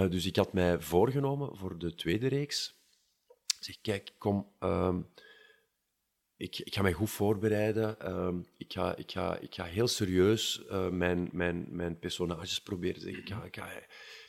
[0.10, 2.76] Dus ik had mij voorgenomen voor de tweede reeks.
[3.28, 4.54] Ik zeg, kijk, kom...
[4.60, 5.02] ehm,
[6.44, 8.00] ik, ik ga mij goed voorbereiden.
[8.00, 13.00] Ehm, ik, ga, ik, ga, ik ga heel serieus eh, mijn, mijn, mijn personages proberen.
[13.00, 13.22] te zeggen.
[13.22, 13.72] Ik ga, ik ga,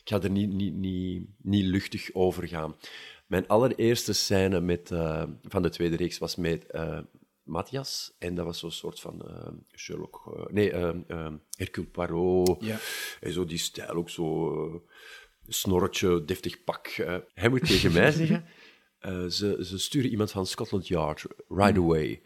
[0.02, 2.76] ik ga er niet, niet, niet, niet luchtig over gaan.
[3.26, 6.98] Mijn allereerste scène met, eh, van de tweede reeks was met eh,
[7.42, 8.14] Matthias.
[8.18, 10.48] En dat was zo'n soort van eh, Sherlock...
[10.50, 10.72] nee,
[11.50, 12.64] Hercule Poirot.
[12.64, 12.78] Ja.
[13.20, 14.84] En zo die stijl ook zo...
[15.48, 16.88] snorretje, deftig pak.
[17.34, 18.44] hij moet tegen mij zeggen...
[19.04, 22.22] eh, ze, ze sturen iemand van Scotland Yard, right away.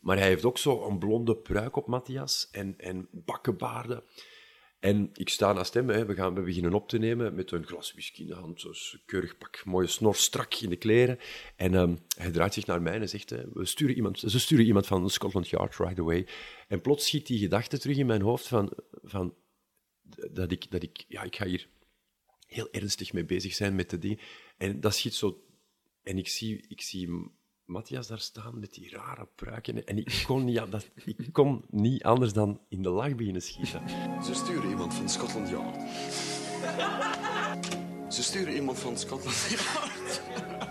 [0.00, 4.02] Maar hij heeft ook zo een blonde pruik op Matthias en, en bakkenbaarden.
[4.80, 6.06] En ik sta naast hem, hè.
[6.06, 9.00] We, gaan, we beginnen op te nemen met een glas whisky in de hand, zo'n
[9.06, 11.18] keurig pak, mooie snor, strak in de kleren.
[11.56, 14.64] En ehm, hij draait zich naar mij en zegt, hè, we sturen iemand, ze sturen
[14.64, 16.26] iemand van Scotland Yard right away.
[16.68, 18.72] En plots schiet die gedachte terug in mijn hoofd van,
[19.02, 19.34] van
[20.30, 21.68] dat ik, dat ik, ja, ik ga hier
[22.46, 24.18] heel ernstig mee bezig zijn met de dingen.
[24.56, 25.43] En dat schiet zo...
[26.04, 27.30] En ik zie, ik zie
[27.64, 29.86] Matthias daar staan met die rare pruiken.
[29.86, 33.88] En ik kon, niet, dat, ik kon niet anders dan in de lach beginnen schieten.
[34.24, 35.76] Ze sturen iemand van Scotland Yard.
[38.14, 40.22] Ze sturen iemand van Scotland Yard.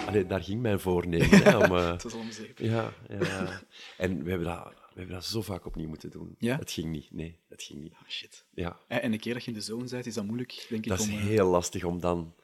[0.08, 1.30] Allee, daar ging mijn voornemen.
[1.43, 2.58] Hè, om, eh, Dat is al om zeep.
[2.58, 3.62] ja, ja.
[3.98, 6.36] En we hebben, dat, we hebben dat zo vaak opnieuw moeten doen.
[6.38, 6.58] Ja?
[6.58, 7.12] Het ging niet.
[7.12, 7.93] Nee, het ging niet.
[7.93, 8.46] Ah, shit.
[8.54, 8.80] Ja.
[8.88, 11.00] En een keer dat je in de zone bent, is dat moeilijk, denk ik, Dat
[11.00, 11.13] is om...
[11.13, 12.36] eh, heel lastig om dan...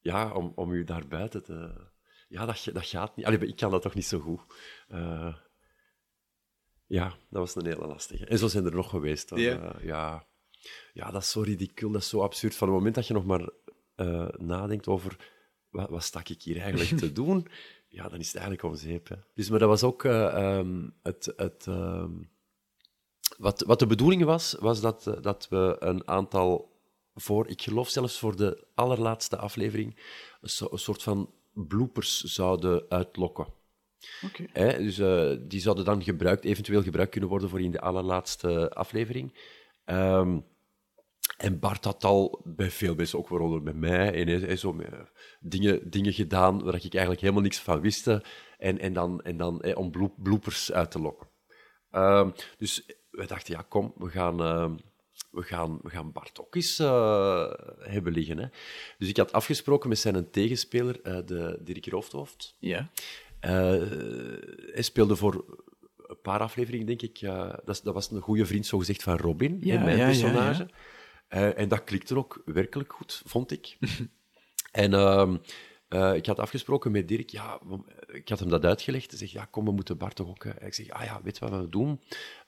[0.00, 1.88] Ja, om, om u daar buiten te...
[2.30, 3.26] Ja, dat, dat gaat niet.
[3.26, 4.40] Allee, ik kan dat toch niet zo goed.
[4.88, 5.34] Eh,
[6.86, 8.26] ja, dat was een hele lastige.
[8.26, 9.30] En zo zijn er nog geweest.
[9.30, 9.38] hoor.
[9.38, 9.74] Ja.
[9.74, 10.26] Eh, ja.
[10.92, 12.54] ja, dat is zo ridicuul, dat is zo absurd.
[12.54, 13.50] Van het moment dat je nog maar
[13.94, 15.16] eh, nadenkt over...
[15.68, 17.46] Wat, wat stak ik hier eigenlijk te doen?
[17.88, 19.08] Ja, dan is het eigenlijk om zeep.
[19.08, 19.16] Hè.
[19.34, 21.32] Dus, maar dat was ook eh, ehm, het...
[21.36, 22.12] het ehm,
[23.38, 26.80] wat, wat de bedoeling was, was dat, dat we een aantal
[27.14, 29.96] voor, ik geloof zelfs voor de allerlaatste aflevering,
[30.40, 33.46] een soort van bloopers zouden uitlokken.
[34.24, 34.46] Oké.
[34.52, 38.70] Hè, dus eh, die zouden dan gebruikt, eventueel gebruikt kunnen worden voor in de allerlaatste
[38.70, 39.38] aflevering.
[39.84, 40.38] Ehm,
[41.36, 44.78] en Bart had al bij veel mensen, ook waaronder bij mij, en hij, hij zo
[44.78, 45.00] eh,
[45.40, 48.06] dingen, dingen gedaan waar ik eigenlijk helemaal niks van wist.
[48.58, 51.28] En, en dan, en dan om bloep- bloopers uit te lokken.
[51.90, 54.76] Ehm, dus we dachten, ja, kom, we gaan, ehm,
[55.30, 58.38] we gaan, we gaan Bart ook eens eh, hebben liggen.
[58.38, 58.46] Hè.
[58.98, 62.56] Dus ik had afgesproken met zijn tegenspeler, eh, de Dirk Roofdhoofd.
[62.58, 62.90] Ja.
[63.40, 63.50] Eh,
[64.72, 65.58] hij speelde voor
[66.06, 67.20] een paar afleveringen, denk ik.
[67.64, 70.68] dat, dat was een goede vriend, zogezegd, van Robin, Ja, hè, mijn ja, personage.
[71.28, 73.78] En dat klikte ook werkelijk goed, vond ik.
[74.72, 75.36] en ehm,
[75.88, 77.60] eh, ik had afgesproken met Dirk, ja,
[78.06, 79.10] ik had hem dat uitgelegd.
[79.10, 80.44] Hij zegt, ja, kom, we moeten Bart toch ook...
[80.44, 82.00] Ik zeg, ah ja, weet je wat we doen?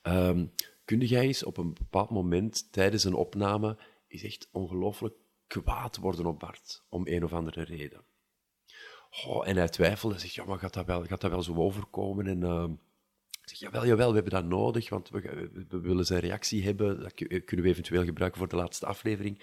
[0.02, 0.44] Ehm
[0.84, 5.14] kun jij eens op een bepaald moment tijdens een opname is echt ongelooflijk
[5.46, 8.04] kwaad worden op Bart, om een of andere reden.
[9.26, 10.14] Oh, en hij twijfelde.
[10.14, 12.26] Hij zegt, ja, maar gaat dat wel, gaat dat wel zo overkomen?
[12.26, 12.72] En ehm,
[13.42, 15.20] ik zeg, jawel, jawel, we hebben dat nodig, want we,
[15.68, 17.00] we- willen zijn reactie hebben.
[17.00, 19.42] Dat ku- kunnen we eventueel gebruiken voor de laatste aflevering.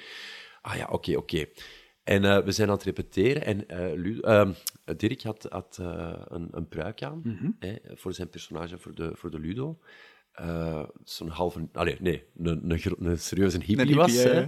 [0.61, 1.45] Ah ja, oké, oké.
[2.03, 3.67] En eh, we zijn aan het repeteren en
[4.23, 4.53] ehm,
[4.97, 7.21] Dirk had, had eh, een, een pruik aan
[7.59, 9.79] hè, voor zijn personage, voor de, voor de Ludo.
[10.39, 11.67] Eh, Zo'n halve...
[11.73, 14.13] Allee, nee, een, een, serieuze hippie, hippie, was.
[14.13, 14.45] hè.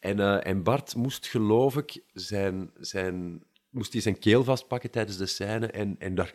[0.00, 5.16] En, eh, en Bart moest, geloof ik, zijn, zijn, moest hij zijn keel vastpakken tijdens
[5.16, 5.66] de scène.
[5.66, 6.34] En, en daar,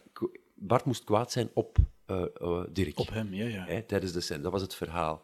[0.55, 2.99] Bart moest kwaad zijn op eh, Dirk.
[2.99, 3.65] Op hem, ja, ja.
[3.65, 4.41] Hè, tijdens de scène.
[4.41, 5.21] Dat was het verhaal.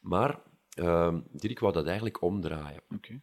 [0.00, 0.40] Maar
[0.74, 2.82] ehm, Dirk wou dat eigenlijk omdraaien.
[2.94, 3.20] Oké.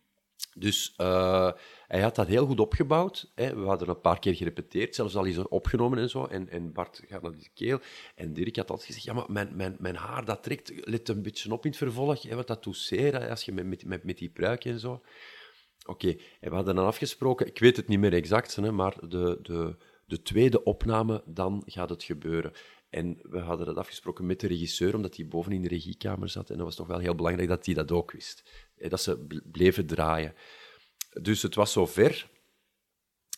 [0.57, 1.51] Dus eh,
[1.87, 3.31] hij had dat heel goed opgebouwd.
[3.35, 3.55] Hè.
[3.55, 6.25] We hadden een paar keer gerepeteerd, zelfs al is er opgenomen en zo.
[6.25, 7.79] En, en Bart gaat naar die keel.
[8.15, 11.21] En Dirk had altijd gezegd, ja, maar mijn, mijn, mijn haar, dat trekt, let een
[11.21, 12.21] beetje op in het vervolg.
[12.21, 12.91] Hè, dat doet
[13.29, 15.01] als je met, met, met, met die pruik en zo.
[15.85, 16.07] Oké,
[16.39, 19.75] en we hadden dan afgesproken, ik weet het niet meer exact, hè, maar de, de,
[20.05, 22.51] de tweede opname, dan gaat het gebeuren.
[22.89, 26.49] En we hadden dat afgesproken met de regisseur, omdat hij boven in de regiekamer zat.
[26.49, 28.69] En dat was toch wel heel belangrijk dat hij dat ook wist.
[28.75, 30.33] Hè, Dat ze bl- bleven draaien.
[31.21, 32.29] Dus het was zover.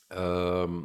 [0.07, 0.81] Ehm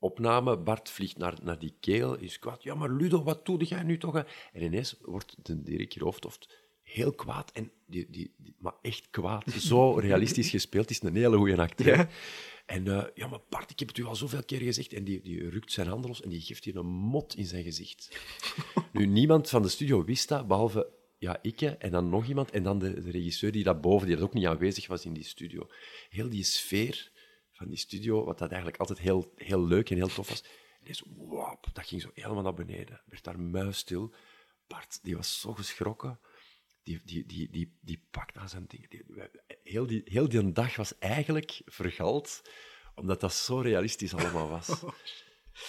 [0.00, 2.62] opname, Bart vliegt naar, naar die keel, is kwaad.
[2.62, 4.16] Ja, maar Ludo, wat doe jij nu toch?
[4.52, 7.50] En ineens wordt de Dirk Roofdhoft heel kwaad.
[7.52, 9.50] En die, die, die- maar echt kwaad.
[9.52, 10.90] Zo realistisch gespeeld.
[10.90, 12.08] Is een hele goede acteur.
[12.66, 14.92] En eh, ja, maar Bart, ik heb het u al zoveel keer gezegd.
[14.92, 17.62] En die, die rukt zijn handen los en die geeft hier een mot in zijn
[17.64, 18.18] gezicht.
[18.92, 22.50] nu, niemand van de studio wist dat, behalve ja, ik en dan nog iemand.
[22.50, 25.12] En dan de, de regisseur die dat boven, die dat ook niet aanwezig was in
[25.12, 25.66] die studio.
[26.08, 27.10] Heel die sfeer
[27.52, 30.42] van die studio, wat dat eigenlijk altijd heel, heel leuk en heel tof was.
[30.42, 33.00] En die zo, wap, dat ging zo helemaal naar beneden.
[33.06, 34.14] Werd daar muisstil.
[34.66, 36.18] Bart, die was zo geschrokken.
[36.82, 38.88] Die, die, die, die, die pakt aan zijn dingen.
[38.88, 39.04] Die,
[39.62, 42.42] heel, die, heel die dag was eigenlijk vergald,
[42.94, 44.68] omdat dat zo realistisch allemaal was.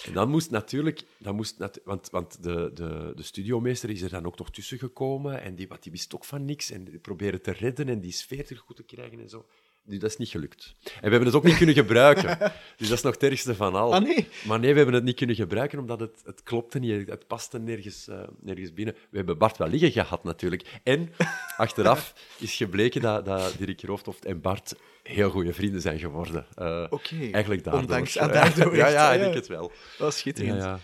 [0.04, 4.10] En dan moest natuurlijk, dan moest nat- want, want de, de, de studiomeester is er
[4.10, 6.98] dan ook nog tussen gekomen en die, wat, die wist ook van niks en die
[6.98, 9.46] probeerde te redden en die sfeer terug goed te krijgen en zo.
[9.84, 10.74] Dat is niet gelukt.
[10.84, 12.38] En we hebben het ook niet kunnen gebruiken.
[12.76, 13.94] Dus dat is nog het ergste van al.
[13.94, 14.28] Ah, nee?
[14.46, 17.58] Maar nee, we hebben het niet kunnen gebruiken omdat het, het klopte niet, het paste
[17.58, 18.94] nergens, eh, nergens binnen.
[19.10, 20.80] We hebben Bart wel liggen gehad natuurlijk.
[20.82, 21.12] En
[21.56, 26.46] achteraf is gebleken dat, dat Dirk Roofdhoft en Bart heel goede vrienden zijn geworden.
[26.90, 27.16] Oké.
[27.32, 27.82] Eigenlijk daardoor.
[27.82, 29.72] Ondanks- ah, daardoor ja, ja, ik denk het wel.
[29.98, 30.62] Dat is schitterend.
[30.62, 30.78] Ja.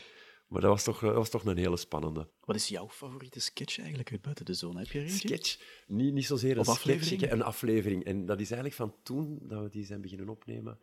[0.49, 2.29] Maar dat was toch, dat was toch een hele spannende.
[2.45, 4.79] Wat is jouw favoriete sketch eigenlijk uit Buiten de Zone?
[4.79, 5.29] Heb je er eentje?
[5.29, 7.31] Sketch, niet, niet zozeer een sketch, aflevering?
[7.33, 8.05] een aflevering.
[8.05, 10.79] En dat is eigenlijk van toen dat we die zijn beginnen opnemen.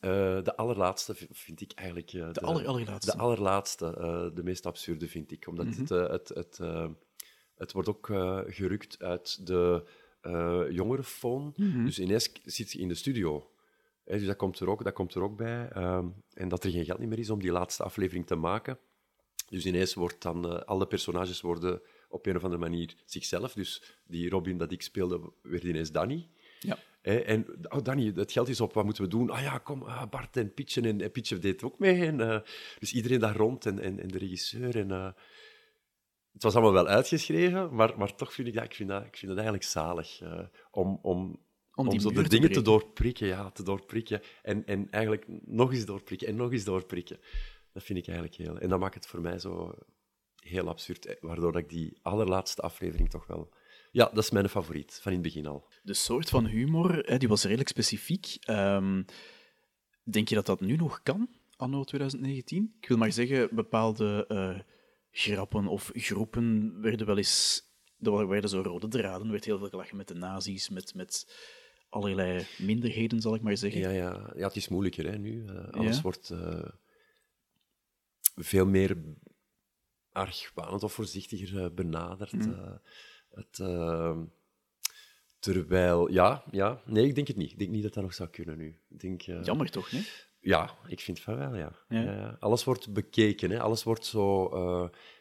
[0.00, 2.12] Eh, de allerlaatste vind ik eigenlijk...
[2.12, 3.10] eh, de, aller- allerlaatste.
[3.10, 5.46] De allerlaatste, eh, de meest absurde vind ik.
[5.46, 5.80] Omdat Mhm.
[5.80, 6.58] het, het, het,
[7.54, 8.06] het wordt ook
[8.46, 9.84] gerukt uit de
[10.70, 11.52] jongerenfoon.
[11.56, 11.84] Mhm.
[11.84, 13.50] Dus ineens zit je in de studio.
[14.04, 15.68] Dus dat komt er ook, dat komt er ook bij.
[15.68, 18.78] ehm, en dat er geen geld meer is om die laatste aflevering te maken.
[19.46, 23.52] Dus ineens wordt dan, eh, alle personages worden op een of andere manier zichzelf.
[23.52, 26.28] Dus die Robin dat ik speelde, werd ineens Danny.
[26.60, 26.78] Ja.
[27.02, 29.30] En, oh Danny, het geld is op, wat moeten we doen?
[29.30, 30.80] Ah ja, kom, ah, Bart en Pietje.
[30.80, 32.06] En, en Pietje deed ook mee.
[32.06, 32.40] En, eh,
[32.78, 34.76] dus iedereen daar rond en, en, en de regisseur.
[34.76, 35.10] En, eh,
[36.32, 39.16] het was allemaal wel uitgeschreven, maar, maar toch vind ik dat, ik vind dat, ik
[39.16, 40.22] vind dat eigenlijk zalig.
[40.70, 41.40] om, om,
[41.74, 44.22] Om zo de te dingen te doorprikken, ja, te doorprikken.
[44.42, 47.18] En, en eigenlijk nog eens doorprikken en nog eens doorprikken.
[47.74, 48.58] Dat vind ik eigenlijk heel...
[48.58, 49.74] En dat maakt het voor mij zo
[50.36, 53.52] heel absurd, eh, waardoor dat ik die allerlaatste aflevering toch wel...
[53.90, 55.68] Ja, dat is mijn favoriet, van in het begin al.
[55.82, 58.36] De soort van humor, hè, die was redelijk specifiek.
[58.40, 59.02] Ehm,
[60.02, 62.74] denk je dat dat nu nog kan, anno 2019?
[62.80, 64.58] Ik wil maar zeggen, bepaalde eh,
[65.10, 67.62] grappen of groepen werden wel eens...
[68.00, 71.34] Er werden zo rode draden, er werd heel veel gelachen met de nazi's, met, met
[71.88, 73.80] allerlei minderheden, zal ik maar zeggen.
[73.80, 75.46] Ja, ja, ja het is moeilijker hè, nu.
[75.46, 76.02] Eh, alles Ja?
[76.02, 76.32] wordt
[78.34, 78.96] veel meer
[80.14, 82.32] argwanend of voorzichtiger eh, benaderd.
[82.32, 82.52] Mm.
[82.52, 82.74] eh.
[83.30, 84.18] het, eh,
[85.38, 87.52] terwijl, ja, ja, nee, ik denk het niet.
[87.52, 88.80] Ik denk niet dat dat nog zou kunnen nu.
[88.88, 90.06] Ik denk, eh, Jammer toch, nee?
[90.40, 91.78] Ja, ik vind van wel, ja.
[91.88, 92.36] Ja.
[92.40, 93.60] Alles wordt bekeken, hè.
[93.60, 94.44] alles wordt zo...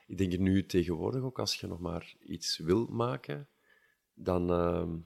[0.08, 3.50] ik denk nu tegenwoordig ook, als je nog maar iets wil maken,
[4.14, 4.98] dan ehm,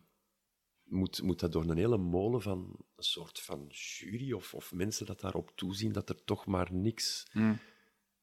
[0.84, 5.06] moet, moet dat door een hele molen van een soort van jury of, of mensen
[5.06, 7.28] dat daarop toezien, dat er toch maar niks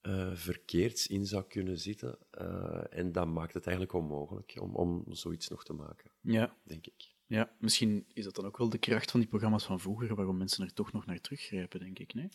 [0.04, 2.18] eh, verkeerds in zou kunnen zitten.
[2.30, 6.56] Eh, en dat maakt het eigenlijk onmogelijk om, om zoiets nog te maken, Ja.
[6.62, 7.12] denk ik.
[7.26, 10.36] ja, misschien is dat dan ook wel de kracht van die programma's van vroeger, waarom
[10.36, 12.28] mensen er toch nog naar teruggrijpen, denk ik, nee?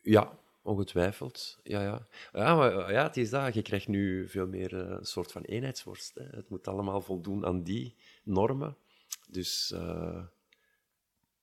[0.00, 1.60] Ja, ongetwijfeld.
[1.62, 2.06] Ja, ja.
[2.32, 3.54] Ja, maar eh, ja, het is dat.
[3.54, 6.14] Je krijgt nu veel meer een soort van eenheidsworst.
[6.14, 6.24] Hè.
[6.24, 7.94] Het moet allemaal voldoen aan die
[8.24, 8.76] normen.
[9.28, 9.74] Dus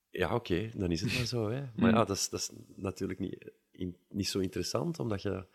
[0.09, 1.49] ja, oké, dan is het maar zo.
[1.49, 1.63] Hè.
[1.75, 5.45] Maar ja, dat is, dat is natuurlijk niet, in- niet zo interessant, omdat je...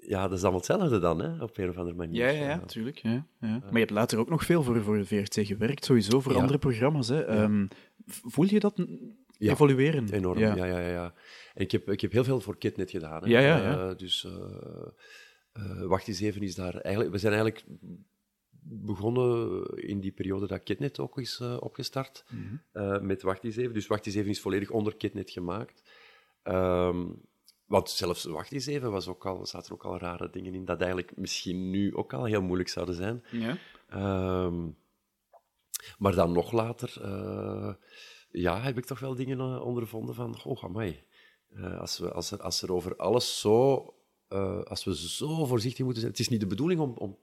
[0.00, 2.16] Ja, dat is allemaal hetzelfde dan, hè, op een of andere manier.
[2.24, 2.98] Ja, ja, ja, tuurlijk.
[2.98, 3.58] Ja, ja.
[3.58, 6.58] Maar je hebt later ook nog veel voor, voor de VRT gewerkt, sowieso voor andere
[6.58, 7.08] programma's.
[7.08, 7.24] Hè.
[7.24, 7.66] Ehm,
[8.06, 8.86] voel je dat
[9.38, 10.12] evolueren?
[10.12, 10.54] Enorm, ja.
[10.54, 11.14] Ja, ja, ja,
[11.54, 13.22] En ik heb, ik heb heel veel voor Kidnet gedaan.
[13.22, 13.28] Hè.
[13.30, 13.88] Ja, ja, ja.
[13.90, 17.14] Eh, dus eh, Wacht eens even is daar eigenlijk...
[17.14, 17.64] We zijn eigenlijk
[18.70, 22.24] begonnen in die periode dat Kidnet ook is opgestart.
[22.72, 23.06] Mhm.
[23.06, 23.74] met Wacht eens even.
[23.74, 25.82] Dus Wacht eens even is volledig onder Kidnet gemaakt.
[27.68, 30.80] Want zelfs Wacht eens even was ook al, zaten ook al rare dingen in, dat
[30.80, 33.24] eigenlijk misschien nu ook al heel moeilijk zouden zijn.
[33.30, 33.58] Ja.
[33.88, 34.68] Ehm,
[35.98, 37.74] maar dan nog later eh,
[38.30, 41.02] ja, heb ik toch wel dingen eh, ondervonden van, oh, amai.
[41.48, 43.74] Eh, als, we, als, er, als er over alles zo...
[44.64, 46.12] als we zo voorzichtig moeten zijn...
[46.12, 46.92] Het is niet de bedoeling om...
[46.96, 47.18] om,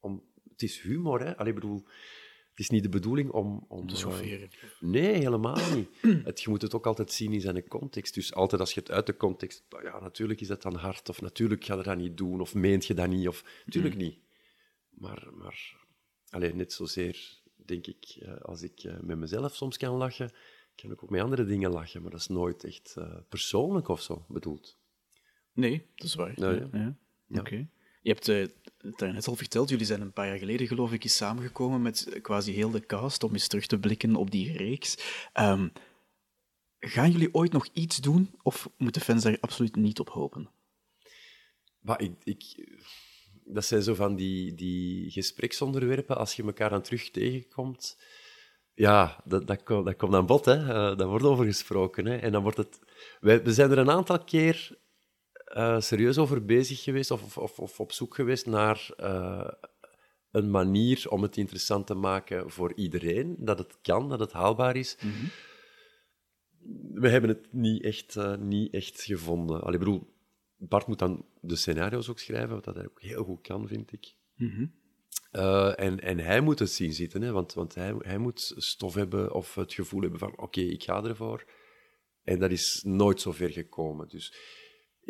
[0.00, 1.36] om het is humor, hè.
[1.36, 1.84] Allee, ik bedoel...
[2.60, 3.64] Het is niet de bedoeling om...
[3.68, 4.50] Om Te eh, chaufferen.
[4.80, 5.88] Nee, helemaal niet.
[6.24, 8.14] Het, je moet het ook altijd zien in zijn context.
[8.14, 9.64] Dus altijd als je het uit de context...
[9.70, 12.54] nou Ja, natuurlijk is dat dan hard, of natuurlijk ga je dat niet doen, of
[12.54, 13.44] meent je dat niet, of...
[13.64, 14.18] Natuurlijk niet.
[14.90, 15.76] Maar, maar
[16.30, 20.32] alleen net zozeer, denk ik, eh, als ik eh, met mezelf soms kan lachen,
[20.74, 22.96] kan ik ook met andere dingen lachen, maar dat is nooit echt
[23.28, 24.78] persoonlijk of zo bedoeld.
[25.52, 26.40] Nee, dat is waar.
[26.40, 26.68] Ja, ja.
[26.72, 26.96] ja.
[27.26, 27.40] Ja.
[27.40, 27.68] Oké.
[28.00, 28.46] Je hebt eh,
[28.78, 32.18] het daarnet al verteld, jullie zijn een paar jaar geleden, geloof ik, eens samengekomen met
[32.22, 34.98] quasi heel de cast om eens terug te blikken op die reeks.
[35.32, 35.68] Ehm,
[36.78, 40.50] gaan jullie ooit nog iets doen, of moeten fans daar absoluut niet op hopen?
[41.96, 42.68] Ik, ik,
[43.44, 47.98] dat zijn zo van die, die gespreksonderwerpen, als je elkaar dan terug tegenkomt.
[48.74, 50.56] Ja, dat, dat, komt, dat komt aan bod, hè.
[50.56, 52.06] Eh, daar wordt over gesproken.
[52.06, 52.16] Hè.
[52.16, 52.78] En dan wordt het...
[53.20, 54.78] Wij, we zijn er een aantal keer
[55.50, 59.48] eh, serieus over bezig geweest, of, of, of op zoek geweest naar eh,
[60.30, 63.36] een manier om het interessant te maken voor iedereen.
[63.38, 64.96] Dat het kan, dat het haalbaar is.
[66.92, 69.62] We hebben het niet echt, eh, niet echt gevonden.
[69.62, 70.14] Allee, bedoel,
[70.56, 73.92] Bart moet dan de scenario's ook schrijven, wat dat hij ook heel goed kan, vind
[73.92, 74.14] ik.
[75.30, 78.94] Eh, en, en hij moet het zien zitten, hè, want, want hij, hij moet stof
[78.94, 81.44] hebben of het gevoel hebben van oké, ik ga ervoor.
[82.22, 84.08] En dat is nooit zo ver gekomen.
[84.08, 84.34] Dus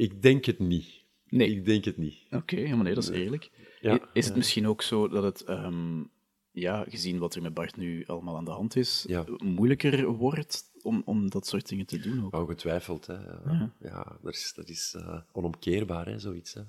[0.01, 1.05] ik denk het niet.
[1.29, 1.51] Nee.
[1.51, 2.19] Ik denk het niet.
[2.31, 3.51] Oké, maar nee, dat is eerlijk.
[3.81, 6.03] Ja, is het misschien ook zo dat het, ehm,
[6.51, 9.25] ja, gezien wat er met Bart nu allemaal aan de hand is, Ja.
[9.39, 12.35] moeilijker wordt om, om dat soort dingen te doen ook.
[12.35, 13.15] Ongetwijfeld, hè.
[13.15, 16.55] Ja, ja dat is, dat is eh, onomkeerbaar, hè, zoiets.
[16.55, 16.63] Hè.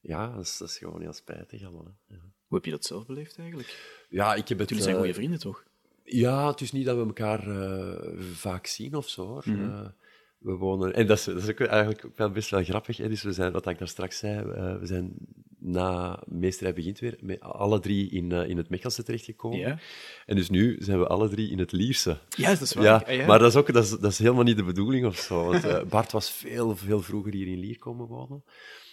[0.00, 1.96] Ja, dat is, dat is gewoon heel spijtig allemaal.
[2.08, 2.16] Hè.
[2.46, 4.04] Hoe heb je dat zelf beleefd eigenlijk?
[4.08, 4.68] ja, ik heb het...
[4.68, 5.64] Jullie zijn eh, goede vrienden, toch?
[6.04, 9.26] Ja, het is niet dat we elkaar eh, vaak zien of zo.
[9.26, 9.42] Hoor.
[9.46, 9.70] Mhm.
[9.70, 9.88] Eh,
[10.42, 12.96] we wonen, en dat is, dat is ook eigenlijk wel best wel grappig.
[12.96, 13.08] Hè.
[13.08, 15.14] Dus we zijn, wat ik daar straks zei, eh, we zijn
[15.58, 19.58] na Meesterij begint weer met alle drie in, eh, in het Mechelse terechtgekomen.
[19.58, 19.78] Ja.
[20.26, 22.18] En dus nu zijn we alle drie in het Lierse.
[22.28, 22.84] Ja, dat is waar.
[22.84, 23.26] Ja, Ah, ja.
[23.26, 25.44] maar dat is, ook, dat, is, dat is helemaal niet de bedoeling of zo.
[25.44, 28.44] Want, eh, Bart was veel, veel vroeger hier in Lier komen wonen.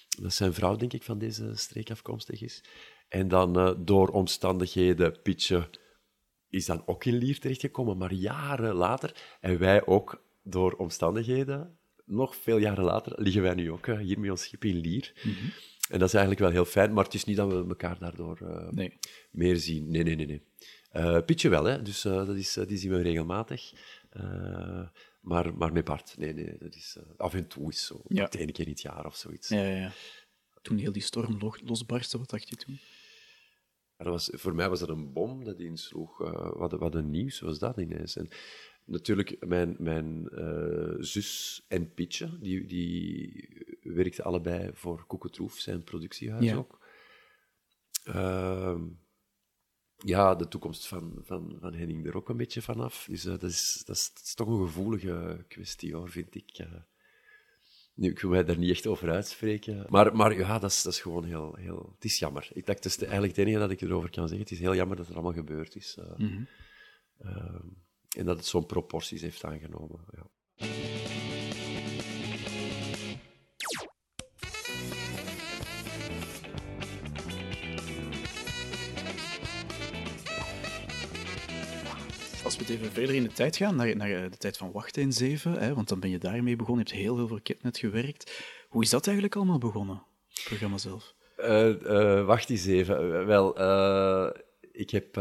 [0.09, 2.63] Dat is zijn vrouw, denk ik, van deze streek afkomstig is.
[3.07, 5.69] En dan door omstandigheden, Pietje
[6.49, 9.37] is dan ook in Lier terechtgekomen, maar jaren later.
[9.39, 14.19] En wij ook door omstandigheden, nog veel jaren later, liggen wij nu ook eh, hier
[14.19, 15.13] met ons schip in Lier.
[15.89, 18.37] En dat is eigenlijk wel heel fijn, maar het is niet dat we elkaar daardoor
[18.41, 18.97] eh, Nee.
[19.31, 19.91] meer zien.
[19.91, 20.25] Nee, nee, nee.
[20.25, 20.43] nee.
[20.89, 21.81] Eh, Pietje wel, hè.
[21.81, 23.71] Dus eh, dat is, die zien we regelmatig.
[25.21, 26.57] Maar, maar met Bart, nee, nee.
[26.59, 28.01] Dat is, af en toe is zo.
[28.07, 28.27] Ja.
[28.31, 28.39] Ja.
[28.39, 29.47] Eén keer in het jaar of zoiets.
[29.49, 29.91] Ja, ja, ja.
[30.61, 32.79] Toen heel die storm lo- losbarstte, wat dacht je toen?
[33.97, 36.17] Dat was, voor mij was dat een bom dat insloeg.
[36.57, 38.15] Wat, wat een nieuws was dat ineens.
[38.15, 38.27] En
[38.89, 43.47] natuurlijk, mijn, mijn eh, zus en Pietje, die, die
[43.81, 46.55] werkten allebei voor Koeketroef, zijn productiehuis Ja.
[46.55, 46.79] ook.
[48.03, 48.83] Ehm,
[49.97, 53.05] ja, de toekomst van, van, van Henning er ook een beetje vanaf.
[53.09, 56.65] Dus eh, dat, is, dat, is, dat is toch een gevoelige kwestie, hoor, vind ik.
[57.93, 59.85] Nu, ik wil mij daar niet echt over uitspreken.
[59.89, 61.91] Maar, maar ja, dat is, dat is gewoon heel, heel...
[61.95, 62.49] Het is jammer.
[62.53, 64.43] Ik dacht, het is de- eigenlijk het enige dat ik erover kan zeggen.
[64.47, 65.97] Het is heel jammer dat het allemaal gebeurd is.
[65.99, 66.23] Ehm,
[68.17, 69.99] en dat het zo'n proporties heeft aangenomen.
[70.11, 70.27] Ja.
[82.43, 84.71] Als we het even verder in de tijd gaan, naar, naar eh, de tijd van
[84.71, 86.85] Wachten in Zeven, hè, want dan ben je daarmee begonnen.
[86.85, 88.43] Je hebt heel veel voor Ketnet gewerkt.
[88.69, 91.15] Hoe is dat eigenlijk allemaal begonnen, het programma zelf?
[91.35, 93.25] Eh, eh, wacht eens even.
[93.25, 93.49] Wel,
[94.71, 95.15] ik heb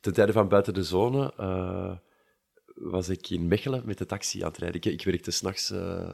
[0.00, 1.96] ten tijde van buiten de zone eh,
[2.74, 4.76] was ik in Mechelen met de taxi aan het rijden.
[4.80, 6.10] Ik, ik werkte s'nachts uh,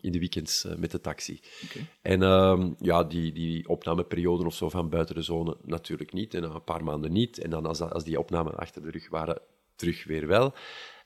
[0.00, 1.40] in de weekends eh, met de taxi.
[2.02, 6.34] En ehm, ja, die, die opnameperiode of zo van buiten de zone natuurlijk niet.
[6.34, 7.38] En een paar maanden niet.
[7.38, 9.40] En dan als, dat- als die opnamen achter de rug waren,
[9.76, 10.54] terug weer wel.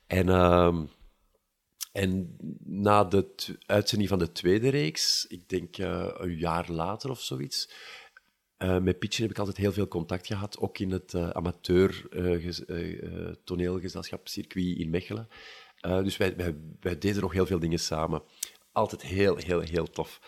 [0.06, 0.84] En, ehm,
[1.92, 3.34] en na de
[3.66, 7.70] uitzending van de tweede reeks, ik denk eh, een jaar later of zoiets,
[8.58, 12.42] eh, met Pietje heb ik altijd heel veel contact gehad, ook in het amateur eh,
[12.42, 15.28] gez- eh, toneelgezelschapscircuit in Mechelen.
[15.80, 16.34] Dus wij,
[16.80, 18.22] deden nog heel veel dingen samen.
[18.72, 20.20] Altijd heel, heel, heel tof.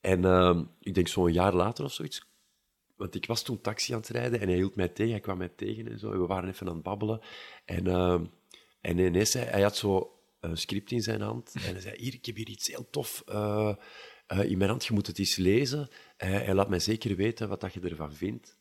[0.00, 2.26] En ik denk zo'n jaar later of zoiets,
[2.96, 5.38] want ik was toen taxi aan het rijden en hij hield mij tegen, hij kwam
[5.38, 6.10] mij tegen en zo.
[6.10, 7.20] We waren even aan het babbelen.
[7.64, 7.86] En,
[8.80, 12.14] en ineens, hij, hij had zo een script in zijn hand en hij zei, hier,
[12.14, 13.22] ik heb hier iets heel tof
[14.28, 15.88] eh, eh, in mijn hand, je moet het eens lezen.
[16.16, 18.56] Hij, hij laat mij zeker weten wat dat je ervan vindt.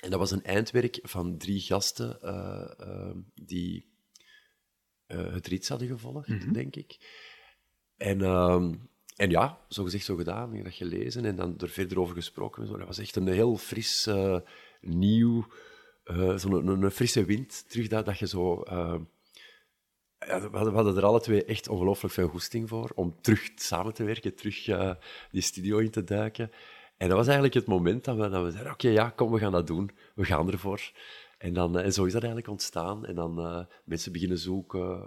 [0.00, 3.90] En dat was een eindwerk van drie gasten eh, eh, die
[5.06, 6.98] eh, het rits hadden gevolgd, denk ik.
[7.96, 8.74] En, ehm,
[9.16, 10.50] en ja, zo gezegd, zo gedaan.
[10.50, 12.62] Ik heb dat gelezen en dan er verder over gesproken.
[12.62, 12.78] en.
[12.78, 14.38] Dat was echt een heel fris, eh,
[14.80, 15.46] nieuw,
[16.04, 18.62] eh, zo'n een, een frisse wind terug, dat, dat je zo...
[18.62, 19.00] eh,
[20.26, 23.48] ja, we, hadden, we hadden er alle twee echt ongelooflijk veel goesting voor, om terug
[23.54, 24.94] samen te werken, terug eh,
[25.30, 26.50] die studio in te duiken.
[26.96, 29.38] En dat was eigenlijk het moment dat we, dat we zeiden, oké, ja, kom, we
[29.38, 29.90] gaan dat doen.
[30.14, 30.92] We gaan ervoor.
[31.38, 33.06] En, dan, eh, en zo is dat eigenlijk ontstaan.
[33.06, 35.02] En dan eh, mensen beginnen zoeken.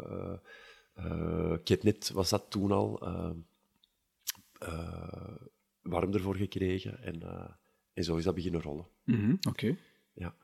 [0.93, 2.99] eh, Ketnet was dat toen al.
[5.81, 7.03] warm ervoor gekregen.
[7.03, 7.21] En,
[7.93, 8.87] en zo is dat beginnen rollen.
[9.03, 9.75] Mhm, Oké.
[10.13, 10.35] Ja.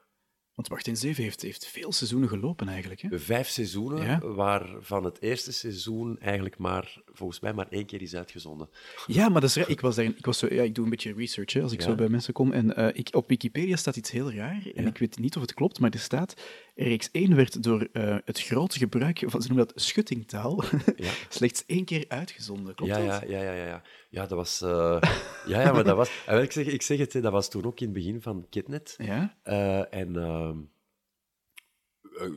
[0.61, 3.01] Want Wacht in Zeven heeft, heeft veel seizoenen gelopen eigenlijk.
[3.01, 3.19] Hè?
[3.19, 4.19] Vijf seizoenen, Ja?
[4.19, 8.69] waarvan het eerste seizoen eigenlijk maar, volgens mij, maar één keer is uitgezonden.
[9.07, 9.69] Ja, maar dat is raar.
[9.69, 11.79] Ik, was daar, ik, was zo, ja, ik doe een beetje research hè, als ik
[11.79, 11.85] Ja.
[11.85, 12.51] zo bij mensen kom.
[12.51, 14.61] En eh, ik, op Wikipedia staat iets heel raar.
[14.75, 16.41] En ik weet niet of het klopt, maar er staat...
[16.83, 20.63] Reeks 1 werd door eh, het grote gebruik van, ze noemen dat schuttingtaal,
[20.95, 21.11] Ja.
[21.29, 22.75] slechts één keer uitgezonden.
[22.75, 23.29] Klopt ja, dat?
[23.29, 24.25] ja, ja, ja, ja, ja.
[24.25, 24.61] Dat was...
[24.61, 25.01] eh,
[25.45, 26.11] ja, ja, maar dat was...
[26.25, 28.45] en Ik zeg, ik zeg het, hè, dat was toen ook in het begin van
[28.49, 28.95] Kitnet.
[28.97, 29.37] Ja?
[29.43, 30.57] Eh, en ehm,
[32.17, 32.29] eh,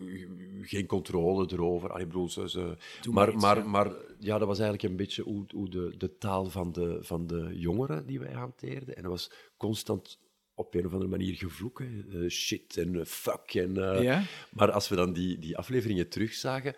[0.62, 1.90] geen controle erover.
[1.90, 2.76] Allee, ik bedoel, ze,
[3.10, 3.64] maar, maar iets, maar, ja.
[3.64, 7.26] maar ja, dat was eigenlijk een beetje hoe, hoe de, de taal van de, van
[7.26, 8.96] de jongeren die wij hanteerden.
[8.96, 10.18] En dat was constant
[10.54, 12.06] op een of andere manier gevloeken.
[12.12, 13.54] eh, shit en eh, fuck.
[13.54, 14.22] En, eh, Ja?
[14.50, 16.74] Maar als we dan die, die afleveringen terugzagen,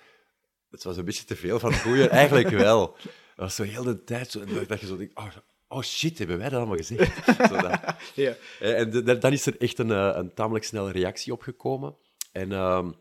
[0.70, 2.08] het was een beetje te veel van het goede.
[2.22, 2.96] Eigenlijk wel.
[2.96, 5.26] Dat was zo heel de tijd zo, dat je zo denkt, oh,
[5.68, 7.24] oh shit, hebben wij dat allemaal gezegd?
[7.48, 7.80] Zo dat.
[8.14, 8.34] Ja.
[8.60, 11.96] En de- dan is er echt een, een tamelijk snelle reactie op gekomen.
[12.32, 12.92] En, ehm,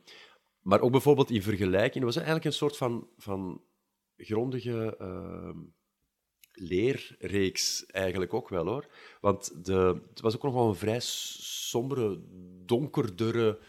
[0.61, 3.61] maar ook bijvoorbeeld in vergelijking, het was eigenlijk een soort van, van
[4.17, 5.57] grondige ehm,
[6.55, 8.87] leerreeks eigenlijk ook wel hoor.
[9.21, 12.19] Want de, het was ook nog wel een vrij sombere,
[12.65, 13.59] donkerdere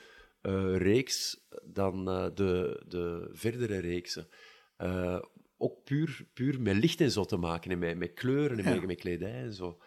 [0.41, 4.29] eh, reeks dan eh, de, de verdere reeksen.
[4.77, 5.21] Eh,
[5.57, 8.87] ook puur, puur met licht en zo te maken, en met, met kleuren en met,
[8.87, 9.79] met kledij en zo.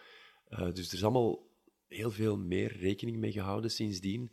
[0.50, 1.48] Dus er is allemaal
[1.88, 4.32] heel veel meer rekening mee gehouden sindsdien,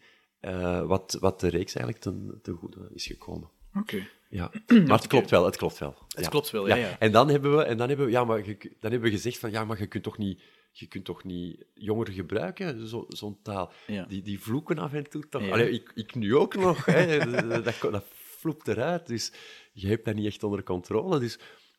[0.87, 3.51] wat, wat de reeks eigenlijk ten, ten goede is gekomen.
[3.79, 4.07] Oké.
[4.29, 4.51] Ja,
[4.87, 5.95] maar het klopt wel, het klopt wel.
[6.09, 6.97] Het klopt wel, ja, ja.
[6.99, 9.39] En dan hebben we, en dan hebben we, ja, maar je, dan hebben we gezegd
[9.39, 13.39] van, ja, maar je kunt toch niet, je kunt toch niet jongeren gebruiken, zo- zo'n
[13.43, 13.73] taal.
[13.87, 14.05] Ja.
[14.05, 15.43] Die, die vloeken af en toe toch.
[15.43, 15.51] Ja.
[15.53, 17.19] Allee, ik, ik nu ook nog, hè.
[17.65, 18.05] dat, dat,
[18.43, 19.33] dat eruit, dus
[19.73, 21.19] je hebt dat niet echt onder controle.
[21.19, 21.39] Dus,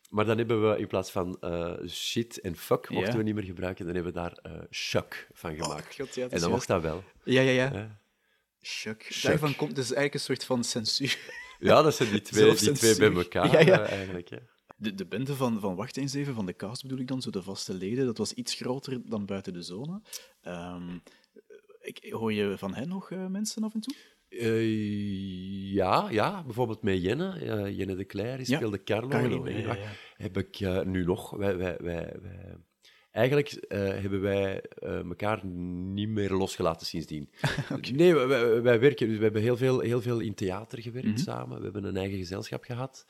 [0.10, 3.18] maar dan hebben we in plaats van eh, shit en fuck, mochten Ja.
[3.18, 5.96] we niet meer gebruiken, dan hebben we daar eh shuck van gemaakt.
[5.96, 7.04] God, ja, en dan mocht dat wel.
[7.24, 8.00] Ja, ja, ja.
[8.62, 9.20] Shuck.
[9.24, 11.46] Daarvan komt dus eigenlijk een soort van censuur.
[11.60, 13.82] Ja, dat zijn die twee, die twee bij elkaar Ja, ja.
[13.86, 14.30] eh, eigenlijk.
[14.30, 14.38] Hè.
[14.78, 17.30] De, de bende van, van Wacht eens even, van de cast bedoel ik dan, zo
[17.30, 20.02] de vaste leden, dat was iets groter dan buiten de zone.
[20.42, 20.98] Ehm,
[21.82, 23.96] ik, hoor je van hen nog eh, mensen af en toe?
[24.30, 27.40] Eh, ja, ja, bijvoorbeeld met Jenne.
[27.40, 29.08] eh, Jenne de Cler, die Ja, speelde Carlo.
[29.08, 29.92] Carlo, in- ja, in- ja, ja.
[30.14, 31.30] Heb ik eh, nu nog.
[31.30, 32.56] Wij, wij, wij, wij-
[33.18, 37.30] Eigenlijk eh, hebben wij eh, elkaar niet meer losgelaten sindsdien.
[37.94, 39.08] Nee, wij, wij- werken.
[39.08, 41.18] Dus we hebben heel veel, heel veel in theater gewerkt Mhm.
[41.18, 41.58] samen.
[41.58, 43.06] We hebben een eigen gezelschap gehad,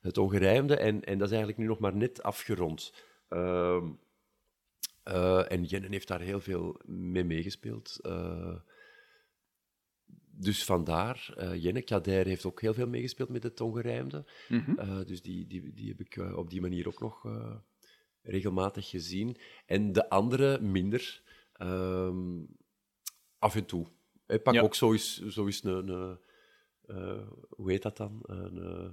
[0.00, 0.76] het Ongerijmde.
[0.76, 2.94] En, en dat is eigenlijk nu nog maar net afgerond.
[3.28, 3.86] Ehm,
[5.02, 7.98] eh, en Jenne heeft daar heel veel mee meegespeeld.
[10.34, 14.24] Dus vandaar, Jenne Kader heeft ook heel veel meegespeeld met het Ongerijmde.
[14.76, 17.24] Eh, dus die, die, die heb ik op die manier ook nog
[18.22, 19.36] regelmatig gezien.
[19.66, 21.22] En de andere minder.
[21.52, 22.40] Ehm,
[23.38, 23.86] af en toe.
[24.26, 24.60] Ik pak Ja.
[24.60, 25.88] ook zo eens, zo eens een...
[25.88, 26.18] een
[26.86, 28.18] eh, hoe heet dat dan?
[28.22, 28.90] Een, eh,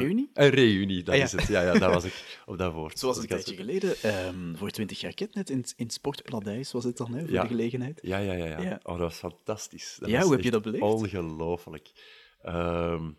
[0.00, 0.30] Reunie?
[0.32, 1.26] een reunie, dat Ah, ja.
[1.26, 1.46] is het.
[1.46, 2.98] Ja, ja, daar was ik op dat woord.
[2.98, 7.14] Zoals een tijdje geleden, ehm, voor 20 jaar Ketnet, in, in Sportpladijs was het dan,
[7.14, 7.42] hè, voor Ja.
[7.42, 7.98] de gelegenheid.
[8.02, 8.60] Ja, ja, ja.
[8.60, 8.80] ja.
[8.82, 9.96] Oh, dat was fantastisch.
[10.00, 10.82] Dat Ja, was hoe heb je dat beleefd?
[10.82, 11.90] Ongelooflijk.
[12.40, 13.10] Ehm,